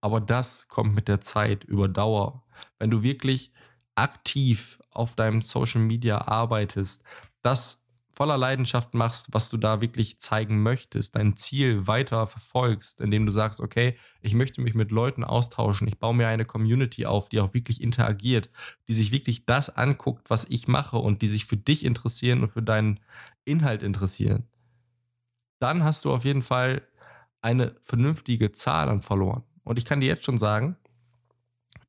Aber 0.00 0.20
das 0.20 0.68
kommt 0.68 0.94
mit 0.94 1.08
der 1.08 1.22
Zeit 1.22 1.64
über 1.64 1.88
Dauer. 1.88 2.44
Wenn 2.78 2.90
du 2.90 3.02
wirklich 3.02 3.52
aktiv 3.94 4.78
auf 4.90 5.16
deinem 5.16 5.40
Social 5.40 5.80
Media 5.80 6.28
arbeitest, 6.28 7.04
das 7.42 7.83
voller 8.16 8.38
Leidenschaft 8.38 8.94
machst, 8.94 9.28
was 9.32 9.48
du 9.48 9.56
da 9.56 9.80
wirklich 9.80 10.20
zeigen 10.20 10.62
möchtest, 10.62 11.16
dein 11.16 11.36
Ziel 11.36 11.86
weiter 11.86 12.26
verfolgst, 12.26 13.00
indem 13.00 13.26
du 13.26 13.32
sagst, 13.32 13.60
okay, 13.60 13.96
ich 14.20 14.34
möchte 14.34 14.60
mich 14.60 14.74
mit 14.74 14.90
Leuten 14.90 15.24
austauschen, 15.24 15.88
ich 15.88 15.98
baue 15.98 16.14
mir 16.14 16.28
eine 16.28 16.44
Community 16.44 17.06
auf, 17.06 17.28
die 17.28 17.40
auch 17.40 17.54
wirklich 17.54 17.80
interagiert, 17.80 18.50
die 18.88 18.94
sich 18.94 19.12
wirklich 19.12 19.46
das 19.46 19.76
anguckt, 19.76 20.30
was 20.30 20.44
ich 20.44 20.68
mache 20.68 20.98
und 20.98 21.22
die 21.22 21.28
sich 21.28 21.46
für 21.46 21.56
dich 21.56 21.84
interessieren 21.84 22.42
und 22.42 22.48
für 22.48 22.62
deinen 22.62 23.00
Inhalt 23.44 23.82
interessieren, 23.82 24.48
dann 25.58 25.84
hast 25.84 26.04
du 26.04 26.12
auf 26.12 26.24
jeden 26.24 26.42
Fall 26.42 26.82
eine 27.40 27.74
vernünftige 27.82 28.52
Zahl 28.52 28.88
an 28.88 29.02
Followern. 29.02 29.44
Und 29.64 29.78
ich 29.78 29.84
kann 29.84 30.00
dir 30.00 30.06
jetzt 30.06 30.24
schon 30.24 30.38
sagen, 30.38 30.76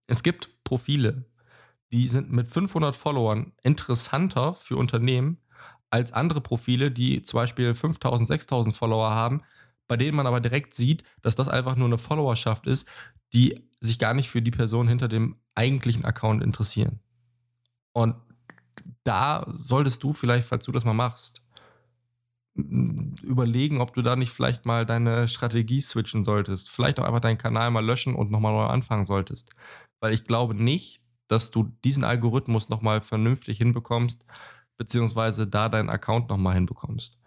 es 0.08 0.24
gibt 0.24 0.64
Profile, 0.64 1.26
die 1.92 2.08
sind 2.08 2.32
mit 2.32 2.48
500 2.48 2.96
Followern 2.96 3.54
interessanter 3.64 4.54
für 4.54 4.78
Unternehmen 4.78 5.38
als 5.96 6.12
andere 6.12 6.42
Profile, 6.42 6.92
die 6.92 7.22
zum 7.22 7.38
Beispiel 7.38 7.74
5000, 7.74 8.28
6000 8.28 8.76
Follower 8.76 9.12
haben, 9.12 9.44
bei 9.88 9.96
denen 9.96 10.18
man 10.18 10.28
aber 10.28 10.42
direkt 10.42 10.76
sieht, 10.76 11.04
dass 11.22 11.36
das 11.36 11.48
einfach 11.48 11.78
nur 11.78 11.88
eine 11.88 11.98
Followerschaft 11.98 12.68
ist, 12.68 12.90
die 13.32 13.64
sich 13.80 13.98
gar 13.98 14.14
nicht 14.14 14.30
für 14.30 14.42
die 14.42 14.52
Person 14.52 14.90
hinter 14.90 15.08
dem 15.08 15.38
eigentlichen 15.56 16.04
Account 16.04 16.44
interessieren. 16.44 17.00
Und 17.94 18.16
da 19.06 19.46
solltest 19.48 20.04
du 20.04 20.12
vielleicht, 20.12 20.48
falls 20.48 20.66
du 20.66 20.74
das 20.74 20.84
mal 20.84 20.94
machst, 20.94 21.44
überlegen, 22.56 23.80
ob 23.80 23.94
du 23.94 24.02
da 24.02 24.18
nicht 24.18 24.32
vielleicht 24.32 24.66
mal 24.66 24.86
deine 24.86 25.30
Strategie 25.30 25.80
switchen 25.80 26.26
solltest. 26.26 26.70
Vielleicht 26.70 27.00
auch 27.00 27.06
einfach 27.06 27.22
deinen 27.22 27.38
Kanal 27.38 27.72
mal 27.72 27.86
löschen 27.86 28.16
und 28.16 28.32
nochmal 28.32 28.54
neu 28.54 28.66
anfangen 28.66 29.06
solltest. 29.06 29.52
Weil 30.02 30.14
ich 30.14 30.26
glaube 30.26 30.56
nicht, 30.56 31.04
dass 31.28 31.52
du 31.52 31.72
diesen 31.86 32.04
Algorithmus 32.04 32.68
nochmal 32.70 33.02
vernünftig 33.02 33.58
hinbekommst, 33.58 34.26
beziehungsweise 34.78 35.48
da 35.48 35.70
deinen 35.70 35.90
Account 35.90 36.30
nochmal 36.30 36.56
hinbekommst. 36.56 37.18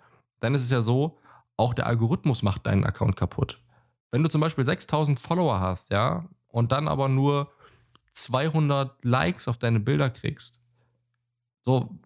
Dann 0.41 0.55
ist 0.55 0.63
es 0.63 0.71
ja 0.71 0.81
so, 0.81 1.19
auch 1.57 1.75
der 1.75 1.87
Algorithmus 1.87 2.43
macht 2.43 2.67
deinen 2.67 2.85
Account 2.85 3.17
kaputt. 3.17 3.61
Wenn 4.11 4.23
du 4.23 4.29
zum 4.29 4.41
Beispiel 4.41 4.65
6000 4.65 5.19
Follower 5.19 5.61
hast, 5.61 5.91
ja, 5.91 6.29
und 6.49 6.73
dann 6.73 6.89
aber 6.89 7.09
nur 7.09 7.53
200 8.13 9.05
Likes 9.05 9.49
auf 9.49 9.59
deine 9.59 9.81
Bilder 9.81 10.11
kriegst, 10.11 10.65
so, 11.63 11.99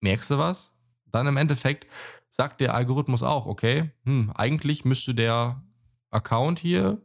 merkst 0.00 0.30
du 0.30 0.38
was? 0.38 0.74
Dann 1.06 1.26
im 1.26 1.36
Endeffekt 1.36 1.86
sagt 2.30 2.60
der 2.60 2.74
Algorithmus 2.74 3.22
auch, 3.22 3.46
okay, 3.46 3.90
hm, 4.04 4.32
eigentlich 4.34 4.84
müsste 4.84 5.14
der 5.14 5.62
Account 6.10 6.58
hier 6.58 7.02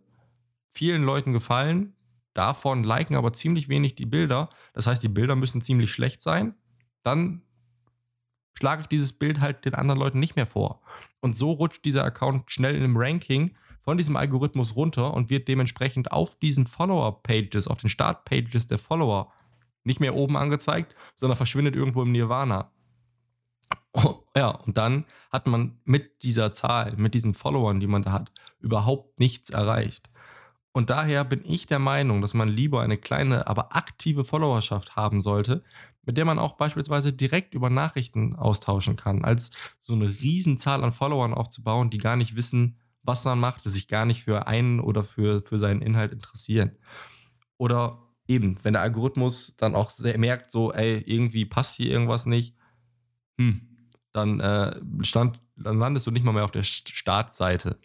vielen 0.72 1.04
Leuten 1.04 1.34
gefallen, 1.34 1.96
davon 2.34 2.84
liken 2.84 3.16
aber 3.16 3.34
ziemlich 3.34 3.70
wenig 3.70 3.96
die 3.96 4.06
Bilder. 4.06 4.50
Das 4.74 4.88
heißt, 4.88 5.02
die 5.02 5.10
Bilder 5.10 5.36
müssen 5.36 5.62
ziemlich 5.62 5.92
schlecht 5.92 6.22
sein. 6.22 6.56
Dann 7.02 7.42
schlage 8.58 8.82
ich 8.82 8.88
dieses 8.88 9.14
Bild 9.14 9.42
halt 9.42 9.66
den 9.66 9.76
anderen 9.76 10.00
Leuten 10.00 10.20
nicht 10.20 10.36
mehr 10.36 10.48
vor. 10.48 10.82
Und 11.22 11.38
so 11.38 11.52
rutscht 11.52 11.86
dieser 11.86 12.04
Account 12.04 12.52
schnell 12.52 12.76
in 12.76 12.82
dem 12.82 12.98
Ranking 12.98 13.56
von 13.82 13.98
diesem 13.98 14.16
Algorithmus 14.16 14.76
runter 14.76 15.14
und 15.14 15.30
wird 15.30 15.48
dementsprechend 15.48 16.12
auf 16.12 16.36
diesen 16.40 16.66
Follower-Pages, 16.66 17.68
auf 17.68 17.78
den 17.78 17.90
Start-Pages 17.90 18.68
der 18.68 18.80
Follower 18.80 19.32
nicht 19.84 20.00
mehr 20.00 20.16
oben 20.16 20.38
angezeigt, 20.38 20.96
sondern 21.16 21.38
verschwindet 21.38 21.76
irgendwo 21.76 22.02
im 22.02 22.12
Nirvana. 22.12 22.72
Oh, 23.94 24.24
ja, 24.36 24.50
und 24.50 24.78
dann 24.78 25.06
hat 25.32 25.48
man 25.48 25.80
mit 25.86 26.24
dieser 26.24 26.52
Zahl, 26.52 26.94
mit 26.98 27.14
diesen 27.14 27.34
Followern, 27.34 27.80
die 27.80 27.88
man 27.88 28.04
da 28.04 28.12
hat, 28.12 28.32
überhaupt 28.60 29.20
nichts 29.20 29.52
erreicht. 29.52 30.10
Und 30.74 30.90
daher 30.90 31.24
bin 31.24 31.42
ich 31.46 31.68
der 31.68 31.80
Meinung, 31.80 32.22
dass 32.22 32.34
man 32.34 32.50
lieber 32.50 32.82
eine 32.82 32.98
kleine, 32.98 33.48
aber 33.48 33.76
aktive 33.76 34.26
Followerschaft 34.26 34.98
haben 34.98 35.22
sollte, 35.22 35.64
mit 36.06 36.18
der 36.18 36.26
man 36.26 36.40
auch 36.40 36.54
beispielsweise 36.54 37.14
direkt 37.14 37.54
über 37.54 37.70
Nachrichten 37.70 38.36
austauschen 38.36 38.96
kann, 38.96 39.26
als 39.26 39.52
so 39.82 39.94
eine 39.94 40.08
Riesenzahl 40.08 40.84
an 40.84 40.92
Followern 40.92 41.34
aufzubauen, 41.34 41.90
die 41.90 41.98
gar 41.98 42.16
nicht 42.16 42.36
wissen, 42.36 42.78
was 43.04 43.26
man 43.26 43.40
macht, 43.40 43.66
die 43.66 43.70
sich 43.70 43.88
gar 43.88 44.06
nicht 44.06 44.24
für 44.24 44.48
einen 44.48 44.80
oder 44.80 45.04
für, 45.04 45.42
für 45.42 45.58
seinen 45.58 45.82
Inhalt 45.82 46.12
interessieren. 46.12 46.72
Oder 47.58 48.00
eben, 48.28 48.58
wenn 48.64 48.74
der 48.74 48.82
Algorithmus 48.82 49.56
dann 49.58 49.76
auch 49.76 49.92
merkt, 50.18 50.52
so, 50.52 50.74
ey, 50.74 51.04
irgendwie 51.06 51.46
passt 51.46 51.76
hier 51.76 51.92
irgendwas 51.92 52.26
nicht, 52.26 52.56
hm, 53.38 53.62
dann, 54.14 54.40
äh, 54.40 54.80
stand, 55.02 55.40
dann 55.56 55.78
landest 55.78 56.08
du 56.08 56.12
nicht 56.12 56.24
mal 56.24 56.32
mehr 56.32 56.46
auf 56.46 56.52
der 56.52 56.64
Startseite. 56.64 57.78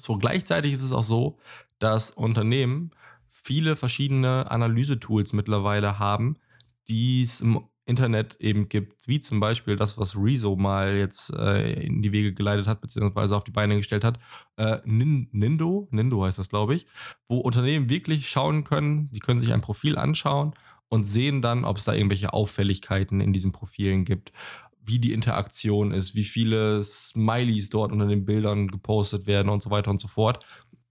So, 0.00 0.16
gleichzeitig 0.16 0.72
ist 0.72 0.82
es 0.82 0.92
auch 0.92 1.02
so, 1.02 1.38
dass 1.78 2.10
Unternehmen 2.10 2.90
viele 3.26 3.76
verschiedene 3.76 4.50
Analysetools 4.50 5.32
mittlerweile 5.32 5.98
haben, 5.98 6.36
die 6.88 7.22
es 7.22 7.40
im 7.40 7.60
Internet 7.88 8.36
eben 8.38 8.68
gibt, 8.68 9.08
wie 9.08 9.18
zum 9.18 9.40
Beispiel 9.40 9.76
das, 9.76 9.96
was 9.96 10.14
Rezo 10.14 10.56
mal 10.56 10.96
jetzt 10.96 11.32
äh, 11.34 11.72
in 11.82 12.02
die 12.02 12.12
Wege 12.12 12.34
geleitet 12.34 12.66
hat, 12.66 12.82
beziehungsweise 12.82 13.34
auf 13.34 13.44
die 13.44 13.50
Beine 13.50 13.76
gestellt 13.76 14.04
hat. 14.04 14.18
Äh, 14.56 14.78
Nindo, 14.84 15.88
Nindo 15.90 16.22
heißt 16.22 16.38
das, 16.38 16.50
glaube 16.50 16.74
ich, 16.74 16.86
wo 17.28 17.38
Unternehmen 17.38 17.88
wirklich 17.88 18.28
schauen 18.28 18.64
können, 18.64 19.10
die 19.10 19.20
können 19.20 19.40
sich 19.40 19.54
ein 19.54 19.62
Profil 19.62 19.96
anschauen 19.96 20.52
und 20.88 21.08
sehen 21.08 21.40
dann, 21.40 21.64
ob 21.64 21.78
es 21.78 21.84
da 21.84 21.94
irgendwelche 21.94 22.34
Auffälligkeiten 22.34 23.22
in 23.22 23.32
diesen 23.32 23.52
Profilen 23.52 24.04
gibt, 24.04 24.32
wie 24.82 24.98
die 24.98 25.14
Interaktion 25.14 25.92
ist, 25.92 26.14
wie 26.14 26.24
viele 26.24 26.84
Smileys 26.84 27.70
dort 27.70 27.92
unter 27.92 28.06
den 28.06 28.26
Bildern 28.26 28.68
gepostet 28.68 29.26
werden 29.26 29.48
und 29.48 29.62
so 29.62 29.70
weiter 29.70 29.90
und 29.90 30.00
so 30.00 30.08
fort. 30.08 30.44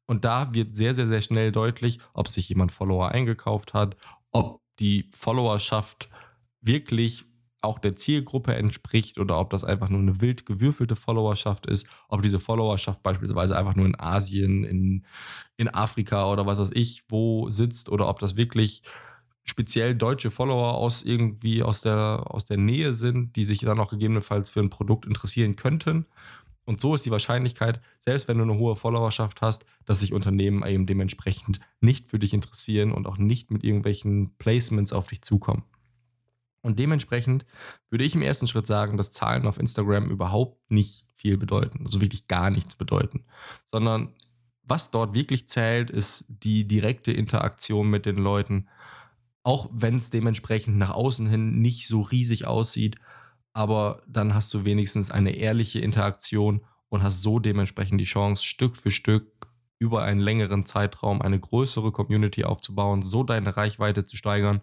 Und 0.07 0.25
da 0.25 0.53
wird 0.53 0.75
sehr, 0.75 0.95
sehr, 0.95 1.07
sehr 1.07 1.21
schnell 1.21 1.51
deutlich, 1.51 1.99
ob 2.13 2.27
sich 2.27 2.49
jemand 2.49 2.71
Follower 2.71 3.09
eingekauft 3.09 3.73
hat, 3.73 3.97
ob 4.31 4.61
die 4.79 5.09
Followerschaft 5.13 6.09
wirklich 6.61 7.25
auch 7.61 7.79
der 7.79 7.95
Zielgruppe 7.95 8.55
entspricht 8.55 9.17
oder 9.17 9.39
ob 9.39 9.49
das 9.49 9.63
einfach 9.63 9.89
nur 9.89 9.99
eine 9.99 10.21
wild 10.21 10.45
gewürfelte 10.45 10.95
Followerschaft 10.95 11.65
ist, 11.65 11.89
ob 12.07 12.21
diese 12.21 12.39
Followerschaft 12.39 13.03
beispielsweise 13.03 13.57
einfach 13.57 13.75
nur 13.75 13.85
in 13.85 13.99
Asien, 13.99 14.63
in, 14.63 15.05
in 15.57 15.67
Afrika 15.67 16.31
oder 16.31 16.45
was 16.45 16.59
weiß 16.59 16.71
ich, 16.73 17.03
wo 17.09 17.49
sitzt 17.49 17.89
oder 17.89 18.07
ob 18.07 18.19
das 18.19 18.37
wirklich 18.37 18.83
speziell 19.43 19.95
deutsche 19.95 20.29
Follower 20.29 20.75
aus 20.75 21.03
irgendwie 21.03 21.63
aus 21.63 21.81
der, 21.81 22.23
aus 22.27 22.45
der 22.45 22.57
Nähe 22.57 22.93
sind, 22.93 23.35
die 23.35 23.45
sich 23.45 23.59
dann 23.59 23.79
auch 23.79 23.89
gegebenenfalls 23.89 24.49
für 24.49 24.59
ein 24.59 24.69
Produkt 24.69 25.05
interessieren 25.05 25.55
könnten. 25.55 26.05
Und 26.65 26.81
so 26.81 26.95
ist 26.95 27.05
die 27.05 27.11
Wahrscheinlichkeit, 27.11 27.79
selbst 27.99 28.27
wenn 28.27 28.37
du 28.37 28.43
eine 28.43 28.57
hohe 28.57 28.75
Followerschaft 28.75 29.41
hast, 29.41 29.65
dass 29.87 30.01
sich 30.01 30.13
Unternehmen 30.13 30.63
eben 30.67 30.85
dementsprechend 30.85 31.59
nicht 31.81 32.07
für 32.07 32.19
dich 32.19 32.33
interessieren 32.33 32.91
und 32.91 33.07
auch 33.07 33.17
nicht 33.17 33.49
mit 33.49 33.63
irgendwelchen 33.63 34.35
Placements 34.37 34.93
auf 34.93 35.07
dich 35.07 35.23
zukommen. 35.23 35.63
Und 36.61 36.77
dementsprechend 36.77 37.45
würde 37.89 38.03
ich 38.03 38.13
im 38.13 38.21
ersten 38.21 38.47
Schritt 38.47 38.67
sagen, 38.67 38.97
dass 38.97 39.11
Zahlen 39.11 39.47
auf 39.47 39.57
Instagram 39.57 40.11
überhaupt 40.11 40.69
nicht 40.69 41.07
viel 41.15 41.37
bedeuten, 41.37 41.83
also 41.85 42.01
wirklich 42.01 42.27
gar 42.27 42.51
nichts 42.51 42.75
bedeuten, 42.75 43.23
sondern 43.65 44.13
was 44.63 44.91
dort 44.91 45.13
wirklich 45.15 45.47
zählt, 45.47 45.89
ist 45.89 46.25
die 46.43 46.67
direkte 46.67 47.13
Interaktion 47.13 47.89
mit 47.89 48.05
den 48.05 48.17
Leuten, 48.17 48.67
auch 49.43 49.69
wenn 49.71 49.95
es 49.95 50.09
dementsprechend 50.09 50.77
nach 50.77 50.91
außen 50.91 51.27
hin 51.27 51.61
nicht 51.61 51.87
so 51.87 52.01
riesig 52.01 52.45
aussieht, 52.45 52.97
aber 53.53 54.03
dann 54.05 54.33
hast 54.33 54.53
du 54.53 54.65
wenigstens 54.65 55.09
eine 55.09 55.37
ehrliche 55.37 55.79
Interaktion 55.79 56.65
und 56.89 57.01
hast 57.01 57.21
so 57.21 57.39
dementsprechend 57.39 58.01
die 58.01 58.05
Chance, 58.05 58.43
Stück 58.43 58.75
für 58.75 58.91
Stück 58.91 59.46
über 59.79 60.03
einen 60.03 60.19
längeren 60.19 60.65
Zeitraum 60.65 61.21
eine 61.21 61.39
größere 61.39 61.91
Community 61.91 62.43
aufzubauen, 62.43 63.01
so 63.03 63.23
deine 63.23 63.55
Reichweite 63.55 64.05
zu 64.05 64.17
steigern 64.17 64.61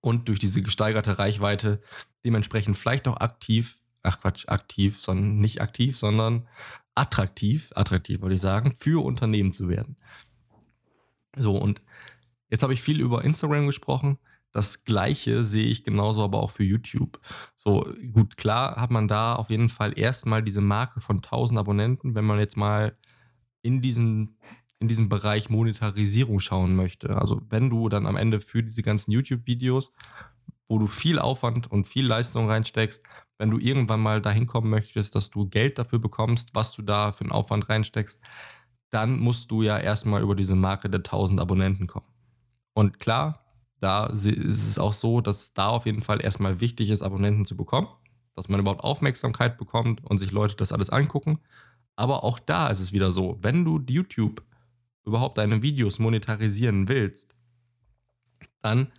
und 0.00 0.28
durch 0.28 0.38
diese 0.38 0.62
gesteigerte 0.62 1.18
Reichweite 1.18 1.82
dementsprechend 2.24 2.76
vielleicht 2.76 3.08
auch 3.08 3.18
aktiv, 3.18 3.78
ach 4.02 4.20
Quatsch, 4.20 4.48
aktiv, 4.48 5.00
sondern 5.00 5.40
nicht 5.40 5.60
aktiv, 5.60 5.96
sondern 5.96 6.48
attraktiv, 6.94 7.70
attraktiv 7.74 8.20
würde 8.22 8.36
ich 8.36 8.40
sagen, 8.40 8.72
für 8.72 9.04
Unternehmen 9.04 9.52
zu 9.52 9.68
werden. 9.68 9.96
So, 11.36 11.56
und 11.56 11.82
jetzt 12.48 12.62
habe 12.62 12.72
ich 12.72 12.82
viel 12.82 13.00
über 13.00 13.24
Instagram 13.24 13.66
gesprochen. 13.66 14.18
Das 14.52 14.84
gleiche 14.84 15.44
sehe 15.44 15.66
ich 15.66 15.84
genauso 15.84 16.24
aber 16.24 16.42
auch 16.42 16.50
für 16.50 16.64
YouTube. 16.64 17.20
So, 17.56 17.92
gut, 18.12 18.38
klar 18.38 18.76
hat 18.76 18.90
man 18.90 19.06
da 19.06 19.34
auf 19.34 19.50
jeden 19.50 19.68
Fall 19.68 19.98
erstmal 19.98 20.42
diese 20.42 20.62
Marke 20.62 21.00
von 21.00 21.16
1000 21.16 21.60
Abonnenten, 21.60 22.14
wenn 22.14 22.24
man 22.24 22.38
jetzt 22.38 22.56
mal 22.56 22.96
in 23.66 23.82
diesen 23.82 24.36
in 24.78 24.88
diesem 24.88 25.08
Bereich 25.08 25.48
Monetarisierung 25.48 26.38
schauen 26.40 26.76
möchte. 26.76 27.16
Also 27.16 27.40
wenn 27.48 27.70
du 27.70 27.88
dann 27.88 28.06
am 28.06 28.16
Ende 28.16 28.40
für 28.40 28.62
diese 28.62 28.82
ganzen 28.82 29.10
YouTube-Videos, 29.10 29.92
wo 30.68 30.78
du 30.78 30.86
viel 30.86 31.18
Aufwand 31.18 31.70
und 31.70 31.86
viel 31.86 32.06
Leistung 32.06 32.50
reinsteckst, 32.50 33.06
wenn 33.38 33.50
du 33.50 33.58
irgendwann 33.58 34.00
mal 34.00 34.20
dahin 34.20 34.46
kommen 34.46 34.70
möchtest, 34.70 35.14
dass 35.14 35.30
du 35.30 35.48
Geld 35.48 35.78
dafür 35.78 35.98
bekommst, 35.98 36.54
was 36.54 36.72
du 36.72 36.82
da 36.82 37.12
für 37.12 37.22
einen 37.22 37.32
Aufwand 37.32 37.68
reinsteckst, 37.68 38.20
dann 38.90 39.18
musst 39.18 39.50
du 39.50 39.62
ja 39.62 39.78
erstmal 39.78 40.22
über 40.22 40.34
diese 40.34 40.54
Marke 40.54 40.88
der 40.88 41.00
1000 41.00 41.40
Abonnenten 41.40 41.86
kommen. 41.86 42.08
Und 42.72 42.98
klar, 42.98 43.44
da 43.80 44.06
ist 44.06 44.26
es 44.26 44.78
auch 44.78 44.92
so, 44.92 45.20
dass 45.20 45.52
da 45.52 45.68
auf 45.68 45.86
jeden 45.86 46.02
Fall 46.02 46.22
erstmal 46.22 46.60
wichtig 46.60 46.90
ist, 46.90 47.02
Abonnenten 47.02 47.44
zu 47.44 47.56
bekommen, 47.56 47.88
dass 48.34 48.48
man 48.48 48.60
überhaupt 48.60 48.84
Aufmerksamkeit 48.84 49.58
bekommt 49.58 50.02
und 50.04 50.18
sich 50.18 50.32
Leute 50.32 50.56
das 50.56 50.72
alles 50.72 50.90
angucken. 50.90 51.40
Aber 51.96 52.24
auch 52.24 52.38
da 52.38 52.68
ist 52.68 52.80
es 52.80 52.92
wieder 52.92 53.10
so, 53.10 53.38
wenn 53.40 53.64
du 53.64 53.80
YouTube 53.88 54.42
überhaupt 55.04 55.38
deine 55.38 55.62
Videos 55.62 55.98
monetarisieren 55.98 56.88
willst, 56.88 57.36
dann 58.60 58.92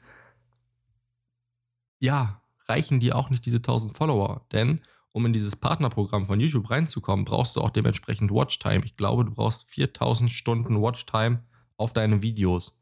ja, 1.99 2.41
reichen 2.67 2.99
dir 2.99 3.15
auch 3.15 3.29
nicht 3.29 3.45
diese 3.45 3.57
1000 3.57 3.95
Follower. 3.95 4.45
Denn 4.51 4.81
um 5.11 5.25
in 5.25 5.33
dieses 5.33 5.55
Partnerprogramm 5.55 6.25
von 6.25 6.39
YouTube 6.39 6.69
reinzukommen, 6.69 7.25
brauchst 7.25 7.55
du 7.55 7.61
auch 7.61 7.71
dementsprechend 7.71 8.31
Watchtime. 8.31 8.83
Ich 8.85 8.97
glaube, 8.97 9.25
du 9.25 9.31
brauchst 9.31 9.69
4000 9.69 10.29
Stunden 10.29 10.81
Watchtime 10.81 11.43
auf 11.75 11.93
deine 11.93 12.21
Videos. 12.21 12.81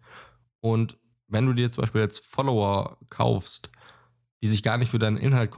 Und 0.60 0.98
wenn 1.28 1.46
du 1.46 1.54
dir 1.54 1.72
zum 1.72 1.82
Beispiel 1.82 2.02
jetzt 2.02 2.26
Follower 2.26 2.98
kaufst, 3.10 3.72
die 4.42 4.48
sich 4.48 4.64
gar 4.64 4.78
nicht 4.78 4.90
für 4.90 5.00
deinen 5.00 5.18
Inhalt 5.18 5.56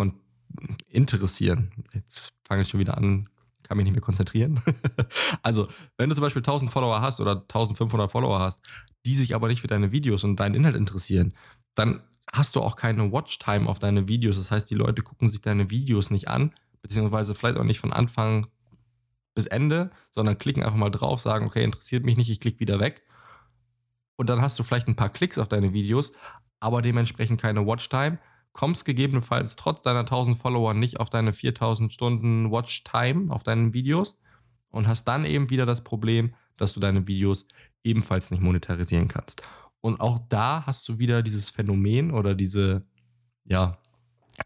interessieren, 0.88 1.72
jetzt 1.94 2.34
fange 2.44 2.62
ich 2.62 2.70
schon 2.70 2.80
wieder 2.80 2.98
an, 2.98 3.30
kann 3.68 3.78
mich 3.78 3.86
nicht 3.86 3.94
mehr 3.94 4.02
konzentrieren. 4.02 4.60
also, 5.44 5.68
wenn 5.98 6.10
du 6.10 6.16
zum 6.16 6.24
Beispiel 6.24 6.42
1000 6.42 6.72
Follower 6.72 7.02
hast 7.02 7.20
oder 7.22 7.42
1500 7.42 8.12
Follower 8.12 8.40
hast, 8.40 8.62
die 9.06 9.16
sich 9.16 9.36
aber 9.36 9.48
nicht 9.48 9.62
für 9.62 9.68
deine 9.68 9.92
Videos 9.92 10.24
und 10.24 10.38
deinen 10.40 10.56
Inhalt 10.56 10.76
interessieren, 10.76 11.34
dann 11.76 12.02
hast 12.32 12.56
du 12.56 12.62
auch 12.62 12.76
keine 12.76 13.12
Watchtime 13.12 13.68
auf 13.68 13.80
deine 13.80 14.08
Videos. 14.08 14.38
Das 14.38 14.52
heißt, 14.52 14.70
die 14.70 14.76
Leute 14.76 15.02
gucken 15.02 15.30
sich 15.30 15.42
deine 15.42 15.70
Videos 15.70 16.12
nicht 16.12 16.28
an, 16.28 16.54
beziehungsweise 16.82 17.36
vielleicht 17.36 17.58
auch 17.58 17.64
nicht 17.64 17.80
von 17.80 17.94
Anfang 17.94 18.48
bis 19.34 19.46
Ende, 19.46 19.92
sondern 20.12 20.38
klicken 20.38 20.64
einfach 20.64 20.78
mal 20.78 20.90
drauf, 20.90 21.22
sagen, 21.22 21.46
okay, 21.46 21.64
interessiert 21.64 22.06
mich 22.06 22.18
nicht, 22.18 22.30
ich 22.30 22.40
klicke 22.40 22.60
wieder 22.60 22.80
weg. 22.80 23.04
Und 24.16 24.30
dann 24.30 24.42
hast 24.42 24.58
du 24.58 24.64
vielleicht 24.64 24.88
ein 24.88 24.96
paar 24.96 25.10
Klicks 25.10 25.38
auf 25.38 25.48
deine 25.48 25.74
Videos, 25.74 26.14
aber 26.60 26.82
dementsprechend 26.82 27.40
keine 27.40 27.66
Watchtime 27.66 28.18
kommst 28.58 28.86
gegebenenfalls 28.86 29.56
trotz 29.56 29.84
deiner 29.84 30.00
1000 30.00 30.38
Follower 30.40 30.74
nicht 30.74 31.00
auf 31.00 31.12
deine 31.12 31.32
4000 31.32 31.94
Stunden 31.94 32.52
Watchtime 32.52 33.32
auf 33.32 33.44
deinen 33.44 33.74
Videos 33.74 34.18
und 34.72 34.88
hast 34.88 35.06
dann 35.06 35.26
eben 35.26 35.52
wieder 35.52 35.68
das 35.68 35.84
Problem, 35.84 36.34
dass 36.58 36.74
du 36.74 36.80
deine 36.80 37.08
Videos 37.08 37.48
ebenfalls 37.84 38.32
nicht 38.32 38.42
monetarisieren 38.42 39.08
kannst. 39.08 39.44
Und 39.80 40.02
auch 40.02 40.18
da 40.28 40.66
hast 40.66 40.90
du 40.90 40.98
wieder 40.98 41.22
dieses 41.22 41.52
Phänomen 41.52 42.10
oder 42.10 42.34
diese, 42.34 42.84
ja, 43.46 43.78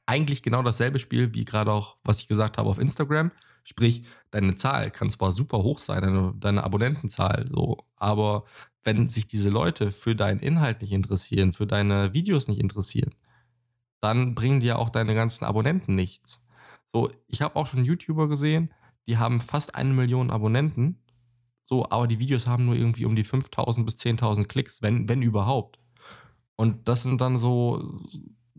eigentlich 0.05 0.43
genau 0.43 0.61
dasselbe 0.61 0.99
Spiel 0.99 1.33
wie 1.33 1.45
gerade 1.45 1.71
auch, 1.71 1.95
was 2.03 2.19
ich 2.19 2.27
gesagt 2.27 2.57
habe 2.57 2.69
auf 2.69 2.79
Instagram. 2.79 3.31
Sprich, 3.63 4.03
deine 4.29 4.55
Zahl 4.55 4.91
kann 4.91 5.09
zwar 5.09 5.31
super 5.31 5.59
hoch 5.59 5.79
sein, 5.79 6.01
deine, 6.01 6.33
deine 6.35 6.63
Abonnentenzahl, 6.65 7.47
so, 7.49 7.77
aber 7.95 8.43
wenn 8.83 9.07
sich 9.07 9.27
diese 9.27 9.49
Leute 9.49 9.91
für 9.93 10.15
deinen 10.17 10.39
Inhalt 10.39 10.81
nicht 10.81 10.91
interessieren, 10.91 11.53
für 11.53 11.67
deine 11.67 12.13
Videos 12.13 12.49
nicht 12.49 12.59
interessieren, 12.59 13.13
dann 14.01 14.35
bringen 14.35 14.59
dir 14.59 14.79
auch 14.79 14.89
deine 14.89 15.15
ganzen 15.15 15.45
Abonnenten 15.45 15.95
nichts. 15.95 16.45
So, 16.91 17.09
ich 17.27 17.41
habe 17.41 17.55
auch 17.55 17.67
schon 17.67 17.85
YouTuber 17.85 18.27
gesehen, 18.27 18.73
die 19.07 19.17
haben 19.17 19.39
fast 19.39 19.75
eine 19.75 19.93
Million 19.93 20.29
Abonnenten. 20.29 21.01
So, 21.63 21.85
aber 21.89 22.07
die 22.07 22.19
Videos 22.19 22.47
haben 22.47 22.65
nur 22.65 22.75
irgendwie 22.75 23.05
um 23.05 23.15
die 23.15 23.23
5000 23.23 23.85
bis 23.85 23.95
10.000 23.95 24.45
Klicks, 24.45 24.81
wenn, 24.81 25.07
wenn 25.07 25.21
überhaupt. 25.21 25.79
Und 26.55 26.87
das 26.87 27.03
sind 27.03 27.21
dann 27.21 27.39
so 27.39 28.01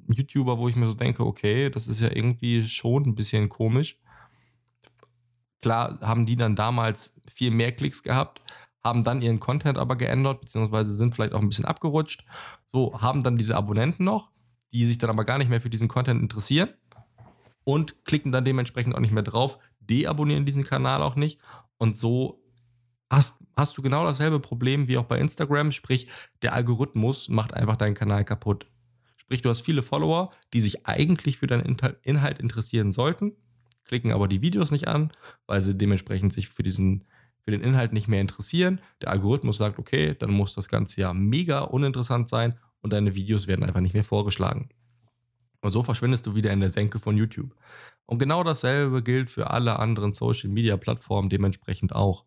YouTuber, 0.08 0.58
wo 0.58 0.68
ich 0.68 0.76
mir 0.76 0.88
so 0.88 0.94
denke, 0.94 1.24
okay, 1.24 1.70
das 1.70 1.88
ist 1.88 2.00
ja 2.00 2.08
irgendwie 2.08 2.64
schon 2.64 3.04
ein 3.04 3.14
bisschen 3.14 3.48
komisch. 3.48 4.00
Klar 5.60 6.00
haben 6.00 6.26
die 6.26 6.36
dann 6.36 6.56
damals 6.56 7.22
viel 7.32 7.52
mehr 7.52 7.70
Klicks 7.70 8.02
gehabt, 8.02 8.42
haben 8.82 9.04
dann 9.04 9.22
ihren 9.22 9.38
Content 9.38 9.78
aber 9.78 9.94
geändert, 9.96 10.40
beziehungsweise 10.40 10.92
sind 10.92 11.14
vielleicht 11.14 11.34
auch 11.34 11.40
ein 11.40 11.48
bisschen 11.48 11.64
abgerutscht. 11.64 12.24
So, 12.66 13.00
haben 13.00 13.22
dann 13.22 13.38
diese 13.38 13.56
Abonnenten 13.56 14.04
noch, 14.04 14.31
die 14.72 14.84
sich 14.84 14.98
dann 14.98 15.10
aber 15.10 15.24
gar 15.24 15.38
nicht 15.38 15.50
mehr 15.50 15.60
für 15.60 15.70
diesen 15.70 15.88
Content 15.88 16.20
interessieren 16.20 16.70
und 17.64 18.04
klicken 18.04 18.32
dann 18.32 18.44
dementsprechend 18.44 18.94
auch 18.94 19.00
nicht 19.00 19.12
mehr 19.12 19.22
drauf, 19.22 19.58
deabonnieren 19.80 20.46
diesen 20.46 20.64
Kanal 20.64 21.02
auch 21.02 21.16
nicht 21.16 21.40
und 21.78 21.98
so 21.98 22.42
hast, 23.10 23.42
hast 23.56 23.76
du 23.76 23.82
genau 23.82 24.04
dasselbe 24.04 24.40
Problem 24.40 24.88
wie 24.88 24.96
auch 24.96 25.04
bei 25.04 25.18
Instagram, 25.18 25.70
sprich 25.70 26.08
der 26.42 26.54
Algorithmus 26.54 27.28
macht 27.28 27.54
einfach 27.54 27.76
deinen 27.76 27.94
Kanal 27.94 28.24
kaputt. 28.24 28.66
Sprich, 29.16 29.42
du 29.42 29.50
hast 29.50 29.60
viele 29.60 29.82
Follower, 29.82 30.30
die 30.52 30.60
sich 30.60 30.86
eigentlich 30.86 31.38
für 31.38 31.46
deinen 31.46 31.76
Inhalt 32.02 32.38
interessieren 32.38 32.90
sollten, 32.90 33.32
klicken 33.84 34.12
aber 34.12 34.28
die 34.28 34.42
Videos 34.42 34.72
nicht 34.72 34.88
an, 34.88 35.12
weil 35.46 35.60
sie 35.60 35.76
dementsprechend 35.76 36.32
sich 36.32 36.48
für 36.48 36.62
diesen 36.62 37.04
für 37.44 37.50
den 37.50 37.60
Inhalt 37.60 37.92
nicht 37.92 38.06
mehr 38.06 38.20
interessieren. 38.20 38.80
Der 39.00 39.10
Algorithmus 39.10 39.56
sagt, 39.56 39.80
okay, 39.80 40.14
dann 40.16 40.30
muss 40.30 40.54
das 40.54 40.68
Ganze 40.68 41.00
ja 41.00 41.12
mega 41.12 41.60
uninteressant 41.60 42.28
sein 42.28 42.54
und 42.82 42.92
deine 42.92 43.14
Videos 43.14 43.46
werden 43.46 43.64
einfach 43.64 43.80
nicht 43.80 43.94
mehr 43.94 44.04
vorgeschlagen. 44.04 44.68
Und 45.60 45.72
so 45.72 45.82
verschwindest 45.82 46.26
du 46.26 46.34
wieder 46.34 46.52
in 46.52 46.60
der 46.60 46.70
Senke 46.70 46.98
von 46.98 47.16
YouTube. 47.16 47.54
Und 48.06 48.18
genau 48.18 48.42
dasselbe 48.42 49.02
gilt 49.02 49.30
für 49.30 49.50
alle 49.50 49.78
anderen 49.78 50.12
Social 50.12 50.50
Media 50.50 50.76
Plattformen 50.76 51.28
dementsprechend 51.28 51.94
auch. 51.94 52.24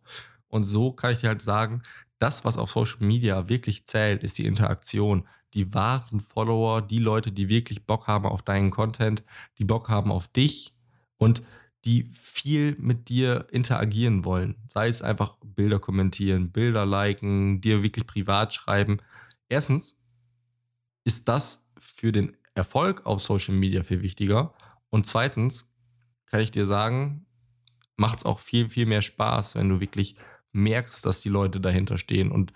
Und 0.47 0.63
so 0.63 0.93
kann 0.93 1.11
ich 1.11 1.19
dir 1.19 1.27
halt 1.27 1.41
sagen, 1.41 1.83
das, 2.17 2.45
was 2.45 2.57
auf 2.57 2.71
Social 2.71 3.05
Media 3.05 3.49
wirklich 3.49 3.85
zählt, 3.85 4.23
ist 4.23 4.37
die 4.37 4.45
Interaktion. 4.45 5.27
Die 5.53 5.73
wahren 5.73 6.21
Follower, 6.21 6.81
die 6.81 6.99
Leute, 6.99 7.31
die 7.31 7.49
wirklich 7.49 7.85
Bock 7.85 8.07
haben 8.07 8.25
auf 8.25 8.41
deinen 8.41 8.71
Content, 8.71 9.23
die 9.57 9.65
Bock 9.65 9.89
haben 9.89 10.11
auf 10.11 10.27
dich 10.27 10.73
und 11.17 11.43
die 11.83 12.03
viel 12.03 12.75
mit 12.79 13.09
dir 13.09 13.47
interagieren 13.51 14.25
wollen. 14.25 14.55
Sei 14.73 14.87
es 14.87 15.01
einfach 15.01 15.37
Bilder 15.43 15.79
kommentieren, 15.79 16.51
Bilder 16.51 16.85
liken, 16.85 17.61
dir 17.61 17.83
wirklich 17.83 18.07
privat 18.07 18.53
schreiben. 18.53 18.97
Erstens, 19.49 19.97
ist 21.05 21.29
das 21.29 21.71
für 21.79 22.11
den 22.11 22.35
Erfolg 22.53 23.05
auf 23.05 23.21
Social 23.21 23.55
Media 23.55 23.83
viel 23.83 24.01
wichtiger. 24.01 24.53
Und 24.89 25.07
zweitens 25.07 25.77
kann 26.25 26.41
ich 26.41 26.51
dir 26.51 26.65
sagen, 26.65 27.25
macht 27.95 28.19
es 28.19 28.25
auch 28.25 28.39
viel, 28.39 28.69
viel 28.69 28.85
mehr 28.85 29.01
Spaß, 29.01 29.55
wenn 29.55 29.69
du 29.69 29.79
wirklich 29.79 30.17
merkst, 30.51 31.05
dass 31.05 31.21
die 31.21 31.29
Leute 31.29 31.61
dahinter 31.61 31.97
stehen 31.97 32.31
und 32.31 32.53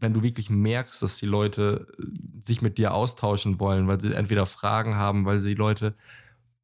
wenn 0.00 0.14
du 0.14 0.22
wirklich 0.22 0.48
merkst, 0.48 1.02
dass 1.02 1.18
die 1.18 1.26
Leute 1.26 1.86
äh, 1.98 2.40
sich 2.40 2.62
mit 2.62 2.78
dir 2.78 2.94
austauschen 2.94 3.60
wollen, 3.60 3.86
weil 3.86 4.00
sie 4.00 4.14
entweder 4.14 4.46
Fragen 4.46 4.96
haben, 4.96 5.26
weil 5.26 5.40
sie 5.40 5.54
Leute 5.54 5.94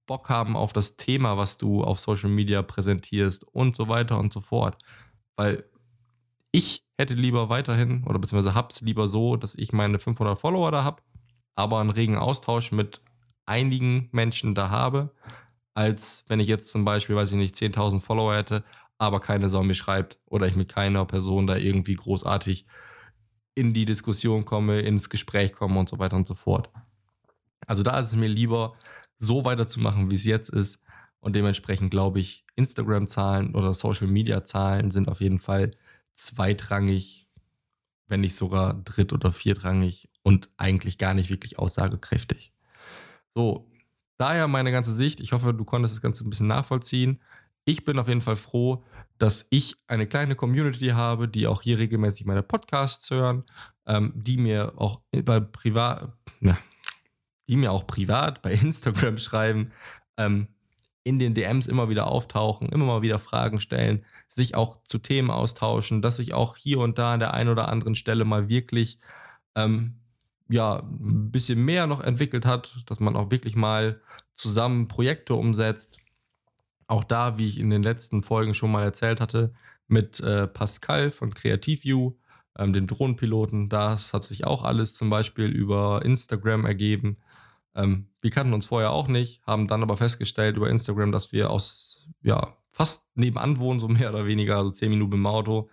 Bock 0.07 0.29
haben 0.29 0.57
auf 0.57 0.73
das 0.73 0.97
Thema, 0.97 1.37
was 1.37 1.59
du 1.59 1.83
auf 1.85 2.01
Social 2.01 2.31
Media 2.31 2.63
präsentierst 2.63 3.45
und 3.45 3.77
so 3.77 3.89
weiter 3.89 4.19
und 4.19 4.33
so 4.33 4.41
fort. 4.41 4.83
Weil 5.37 5.65
ich 6.53 6.86
hätte 6.99 7.15
lieber 7.15 7.49
weiterhin 7.49 8.05
oder 8.05 8.19
beziehungsweise 8.19 8.55
hab's 8.55 8.81
lieber 8.81 9.09
so, 9.09 9.37
dass 9.37 9.55
ich 9.55 9.73
meine 9.73 9.99
500 9.99 10.39
Follower 10.39 10.71
da 10.71 10.85
habe, 10.85 11.03
aber 11.55 11.81
einen 11.81 11.91
regen 11.91 12.17
Austausch 12.17 12.73
mit 12.73 13.01
einigen 13.45 14.09
Menschen 14.13 14.55
da 14.55 14.71
habe, 14.71 15.15
als 15.75 16.25
wenn 16.29 16.41
ich 16.41 16.49
jetzt 16.49 16.71
zum 16.71 16.85
Beispiel, 16.85 17.17
weiß 17.17 17.33
ich 17.33 17.39
nicht, 17.39 17.55
10.000 17.55 18.01
Follower 18.01 18.35
hätte, 18.35 18.65
aber 18.99 19.21
keine 19.21 19.51
Sau 19.51 19.63
mir 19.63 19.75
schreibt 19.75 20.19
oder 20.27 20.47
ich 20.47 20.57
mit 20.57 20.73
keiner 20.73 21.05
Person 21.05 21.47
da 21.47 21.57
irgendwie 21.57 21.95
großartig 21.95 22.67
in 23.55 23.73
die 23.73 23.85
Diskussion 23.85 24.45
komme, 24.45 24.81
ins 24.81 25.11
Gespräch 25.11 25.53
komme 25.53 25.79
und 25.79 25.89
so 25.89 25.99
weiter 25.99 26.17
und 26.17 26.27
so 26.27 26.35
fort. 26.35 26.71
Also 27.67 27.83
da 27.83 27.99
ist 27.99 28.09
es 28.09 28.17
mir 28.17 28.29
lieber, 28.29 28.75
so 29.19 29.45
weiterzumachen, 29.45 30.11
wie 30.11 30.15
es 30.15 30.25
jetzt 30.25 30.51
ist. 30.51 30.83
Und 31.21 31.35
dementsprechend 31.35 31.91
glaube 31.91 32.21
ich, 32.21 32.45
Instagram-Zahlen 32.55 33.55
oder 33.55 33.75
Social-Media-Zahlen 33.75 34.91
sind 34.91 35.09
auf 35.09 35.21
jeden 35.21 35.39
Fall 35.39 35.71
zweitrangig, 36.17 37.29
wenn 38.09 38.21
nicht 38.21 38.37
sogar 38.37 38.75
dritt- 38.75 39.13
oder 39.13 39.33
viertrangig 39.33 40.09
und 40.23 40.51
eigentlich 40.57 40.99
gar 40.99 41.15
nicht 41.15 41.31
wirklich 41.31 41.59
aussagekräftig. 41.59 42.53
So, 43.35 43.71
daher 44.19 44.49
meine 44.49 44.73
ganze 44.73 44.93
Sicht. 44.93 45.21
Ich 45.21 45.33
hoffe, 45.33 45.55
du 45.55 45.65
konntest 45.65 45.95
das 45.95 46.03
Ganze 46.03 46.27
ein 46.27 46.31
bisschen 46.31 46.47
nachvollziehen. 46.49 47.21
ich 47.69 47.85
bin 47.85 47.99
auf 47.99 48.09
jeden 48.09 48.21
Fall 48.21 48.37
froh, 48.37 48.85
dass 49.19 49.47
ich 49.51 49.77
eine 49.89 50.07
kleine 50.07 50.37
Community 50.37 50.89
habe, 50.89 51.29
die 51.29 51.47
auch 51.47 51.63
hier 51.63 51.79
regelmäßig 51.79 52.27
meine 52.27 52.43
Podcasts 52.43 53.11
hören, 53.11 53.45
ähm, 53.87 54.13
die 54.15 54.37
mir 54.37 54.73
auch 54.77 55.01
bei 55.25 55.41
privat, 55.41 56.13
ja, 56.41 56.57
die 57.49 57.57
mir 57.57 57.73
auch 57.73 57.87
privat 57.87 58.43
bei 58.43 58.53
Instagram 58.63 59.19
schreiben, 59.19 59.73
ähm, 60.17 60.49
in 61.07 61.21
den 61.21 61.35
DMs 61.35 61.69
immer 61.69 61.89
wieder 61.89 62.09
auftauchen, 62.09 62.69
immer 62.69 62.85
mal 62.85 63.03
wieder 63.03 63.21
Fragen 63.21 63.61
stellen, 63.61 64.05
sich 64.29 64.57
auch 64.57 64.83
zu 64.83 64.99
Themen 64.99 65.31
austauschen, 65.31 66.03
dass 66.03 66.17
sich 66.17 66.35
auch 66.35 66.57
hier 66.57 66.81
und 66.81 66.99
da 66.99 67.15
an 67.15 67.21
der 67.21 67.33
einen 67.33 67.49
oder 67.49 67.69
anderen 67.69 67.95
Stelle 67.95 68.25
mal 68.25 68.49
wirklich 68.49 68.99
ähm, 69.55 70.01
ja, 70.49 70.81
ein 70.81 71.31
bisschen 71.31 71.65
mehr 71.65 71.87
noch 71.87 72.01
entwickelt 72.01 72.45
hat, 72.45 72.77
dass 72.87 72.99
man 72.99 73.15
auch 73.15 73.31
wirklich 73.31 73.55
mal 73.55 74.01
zusammen 74.35 74.89
Projekte 74.89 75.35
umsetzt. 75.35 76.01
Auch 76.89 77.05
da, 77.05 77.39
wie 77.39 77.47
ich 77.47 77.61
in 77.61 77.71
den 77.71 77.85
letzten 77.85 78.25
Folgen 78.25 78.53
schon 78.53 78.73
mal 78.73 78.83
erzählt 78.83 79.21
hatte, 79.21 79.55
mit 79.87 80.19
äh, 80.19 80.49
Pascal 80.49 81.13
von 81.13 81.33
CreativView, 81.33 82.15
ähm, 82.59 82.73
dem 82.73 82.89
Drohnenpiloten, 82.89 83.69
das 83.69 84.13
hat 84.13 84.25
sich 84.25 84.45
auch 84.45 84.65
alles 84.65 84.95
zum 84.97 85.09
Beispiel 85.09 85.47
über 85.47 86.01
Instagram 86.05 86.65
ergeben. 86.65 87.19
Ähm, 87.77 88.09
wir 88.21 88.31
kannten 88.31 88.55
uns 88.55 88.67
vorher 88.67 88.91
auch 88.91 89.07
nicht, 89.07 89.47
haben 89.47 89.69
dann 89.69 89.83
aber 89.83 89.97
festgestellt 89.97 90.57
über 90.57 90.71
Instagram, 90.71 91.13
dass 91.13 91.33
wir 91.33 91.51
aus, 91.51 92.09
ja, 92.23 92.57
fast 92.73 93.07
nebenan 93.15 93.59
wohnen, 93.59 93.79
so 93.79 93.89
mehr 93.89 94.11
oder 94.11 94.27
weniger, 94.27 94.57
also 94.57 94.71
zehn 94.71 94.91
Minuten 94.91 95.15
im 95.15 95.27
Auto. 95.27 95.69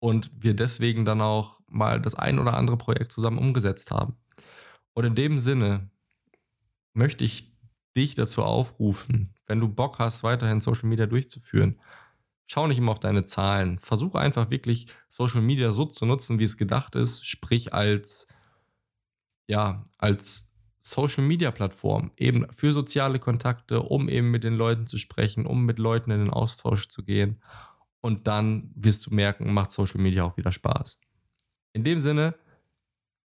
Und 0.00 0.30
wir 0.34 0.54
deswegen 0.54 1.04
dann 1.04 1.20
auch 1.20 1.60
mal 1.68 2.00
das 2.00 2.14
ein 2.14 2.38
oder 2.38 2.56
andere 2.56 2.76
Projekt 2.76 3.12
zusammen 3.12 3.38
umgesetzt 3.38 3.90
haben. 3.90 4.16
Und 4.94 5.04
in 5.04 5.14
dem 5.14 5.38
Sinne 5.38 5.90
möchte 6.94 7.24
ich 7.24 7.54
dich 7.96 8.14
dazu 8.14 8.42
aufrufen, 8.42 9.34
wenn 9.46 9.60
du 9.60 9.68
Bock 9.68 9.98
hast, 9.98 10.22
weiterhin 10.24 10.60
Social 10.60 10.88
Media 10.88 11.06
durchzuführen, 11.06 11.80
schau 12.46 12.66
nicht 12.66 12.78
immer 12.78 12.92
auf 12.92 13.00
deine 13.00 13.24
Zahlen. 13.24 13.78
Versuche 13.78 14.18
einfach 14.18 14.50
wirklich 14.50 14.86
Social 15.08 15.42
Media 15.42 15.72
so 15.72 15.84
zu 15.84 16.06
nutzen, 16.06 16.38
wie 16.38 16.44
es 16.44 16.56
gedacht 16.56 16.94
ist, 16.94 17.26
sprich 17.26 17.72
als, 17.72 18.28
ja, 19.48 19.84
als 19.98 20.53
Social 20.86 21.24
Media 21.24 21.50
Plattform, 21.50 22.12
eben 22.18 22.46
für 22.52 22.72
soziale 22.72 23.18
Kontakte, 23.18 23.80
um 23.80 24.08
eben 24.08 24.30
mit 24.30 24.44
den 24.44 24.54
Leuten 24.54 24.86
zu 24.86 24.98
sprechen, 24.98 25.46
um 25.46 25.64
mit 25.64 25.78
Leuten 25.78 26.10
in 26.10 26.20
den 26.20 26.30
Austausch 26.30 26.88
zu 26.88 27.02
gehen. 27.02 27.42
Und 28.02 28.26
dann 28.26 28.70
wirst 28.74 29.06
du 29.06 29.14
merken, 29.14 29.52
macht 29.52 29.72
Social 29.72 30.00
Media 30.00 30.24
auch 30.24 30.36
wieder 30.36 30.52
Spaß. 30.52 31.00
In 31.72 31.84
dem 31.84 32.00
Sinne, 32.00 32.34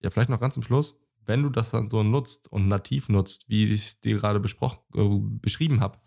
ja, 0.03 0.09
vielleicht 0.09 0.29
noch 0.29 0.41
ganz 0.41 0.55
zum 0.55 0.63
Schluss, 0.63 0.99
wenn 1.25 1.41
du 1.41 1.49
das 1.49 1.71
dann 1.71 1.89
so 1.89 2.03
nutzt 2.03 2.51
und 2.51 2.67
nativ 2.67 3.07
nutzt, 3.07 3.49
wie 3.49 3.65
ich 3.73 3.81
es 3.85 4.01
dir 4.01 4.17
gerade 4.17 4.39
äh, 4.39 5.19
beschrieben 5.39 5.79
habe, 5.79 5.99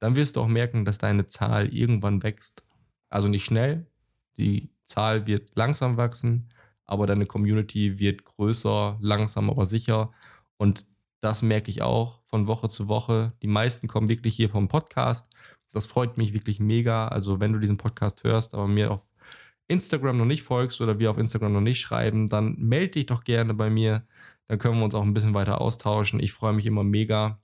dann 0.00 0.16
wirst 0.16 0.34
du 0.34 0.40
auch 0.40 0.48
merken, 0.48 0.84
dass 0.84 0.98
deine 0.98 1.26
Zahl 1.26 1.72
irgendwann 1.72 2.24
wächst. 2.24 2.64
Also 3.08 3.28
nicht 3.28 3.44
schnell, 3.44 3.86
die 4.36 4.74
Zahl 4.84 5.28
wird 5.28 5.54
langsam 5.54 5.96
wachsen, 5.96 6.48
aber 6.84 7.06
deine 7.06 7.26
Community 7.26 8.00
wird 8.00 8.24
größer, 8.24 8.98
langsam, 9.00 9.48
aber 9.48 9.64
sicher. 9.64 10.12
Und 10.62 10.86
das 11.20 11.42
merke 11.42 11.72
ich 11.72 11.82
auch 11.82 12.22
von 12.26 12.46
Woche 12.46 12.68
zu 12.68 12.86
Woche. 12.86 13.32
Die 13.42 13.48
meisten 13.48 13.88
kommen 13.88 14.06
wirklich 14.06 14.36
hier 14.36 14.48
vom 14.48 14.68
Podcast. 14.68 15.28
Das 15.72 15.88
freut 15.88 16.18
mich 16.18 16.34
wirklich 16.34 16.60
mega. 16.60 17.08
Also 17.08 17.40
wenn 17.40 17.52
du 17.52 17.58
diesen 17.58 17.78
Podcast 17.78 18.22
hörst, 18.22 18.54
aber 18.54 18.68
mir 18.68 18.92
auf 18.92 19.00
Instagram 19.66 20.18
noch 20.18 20.24
nicht 20.24 20.44
folgst 20.44 20.80
oder 20.80 21.00
wir 21.00 21.10
auf 21.10 21.18
Instagram 21.18 21.52
noch 21.52 21.60
nicht 21.60 21.80
schreiben, 21.80 22.28
dann 22.28 22.54
melde 22.60 22.92
dich 22.92 23.06
doch 23.06 23.24
gerne 23.24 23.54
bei 23.54 23.70
mir. 23.70 24.06
Dann 24.46 24.58
können 24.58 24.78
wir 24.78 24.84
uns 24.84 24.94
auch 24.94 25.02
ein 25.02 25.14
bisschen 25.14 25.34
weiter 25.34 25.60
austauschen. 25.60 26.20
Ich 26.20 26.32
freue 26.32 26.52
mich 26.52 26.66
immer 26.66 26.84
mega, 26.84 27.40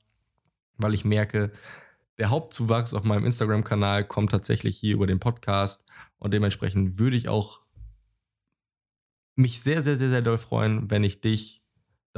weil 0.77 0.95
ich 0.95 1.05
merke, 1.05 1.51
der 2.19 2.31
Hauptzuwachs 2.31 2.95
auf 2.95 3.03
meinem 3.03 3.25
Instagram-Kanal 3.25 4.05
kommt 4.05 4.31
tatsächlich 4.31 4.77
hier 4.77 4.95
über 4.95 5.09
den 5.09 5.19
Podcast. 5.19 5.91
Und 6.19 6.33
dementsprechend 6.35 7.01
würde 7.01 7.17
ich 7.17 7.29
auch 7.29 7.63
mich 9.35 9.61
sehr, 9.61 9.83
sehr, 9.83 9.97
sehr, 9.97 10.11
sehr 10.11 10.23
doll 10.23 10.39
freuen, 10.39 10.89
wenn 10.89 11.03
ich 11.03 11.21
dich 11.21 11.65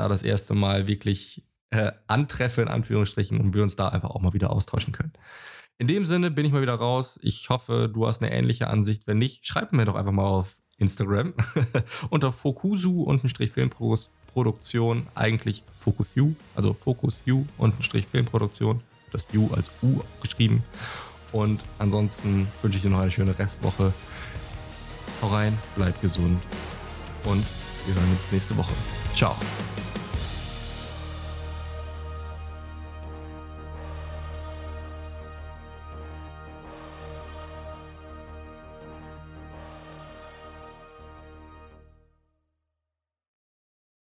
da 0.01 0.09
das 0.09 0.23
erste 0.23 0.55
Mal 0.55 0.89
wirklich 0.89 1.45
äh, 1.71 1.93
antreffe, 2.07 2.63
in 2.63 2.69
Anführungsstrichen, 2.69 3.39
und 3.39 3.55
wir 3.55 3.63
uns 3.63 3.77
da 3.77 3.89
einfach 3.89 4.11
auch 4.11 4.21
mal 4.21 4.33
wieder 4.33 4.51
austauschen 4.51 4.93
können. 4.93 5.13
In 5.79 5.87
dem 5.87 6.05
Sinne 6.05 6.31
bin 6.31 6.45
ich 6.45 6.53
mal 6.53 6.63
wieder 6.63 6.75
raus. 6.75 7.19
Ich 7.23 7.49
hoffe, 7.49 7.91
du 7.93 8.07
hast 8.07 8.23
eine 8.23 8.33
ähnliche 8.33 8.67
Ansicht. 8.67 9.07
Wenn 9.07 9.19
nicht, 9.19 9.47
schreib 9.47 9.73
mir 9.73 9.85
doch 9.85 9.95
einfach 9.95 10.13
mal 10.13 10.27
auf 10.27 10.57
Instagram 10.79 11.35
unter 12.11 12.33
Fokusu 12.33 13.19
Strich 13.27 13.51
Filmproduktion, 13.51 15.07
eigentlich 15.15 15.63
Focus 15.79 16.15
You, 16.15 16.35
also 16.55 16.75
Focus 16.75 17.23
You 17.25 17.45
Strich 17.81 18.07
Filmproduktion, 18.07 18.83
das 19.13 19.29
U 19.35 19.51
als 19.55 19.71
U 19.83 20.01
geschrieben. 20.23 20.65
Und 21.33 21.63
ansonsten 21.79 22.49
wünsche 22.63 22.77
ich 22.77 22.83
dir 22.83 22.91
noch 22.91 23.01
eine 23.01 23.11
schöne 23.11 23.39
Restwoche. 23.39 23.93
Hau 25.23 25.29
rein, 25.29 25.57
bleib 25.77 26.01
gesund 26.01 26.43
und 27.25 27.45
wir 27.87 27.95
hören 27.95 28.13
uns 28.13 28.31
nächste 28.33 28.57
Woche. 28.57 28.73
Ciao. 29.15 29.37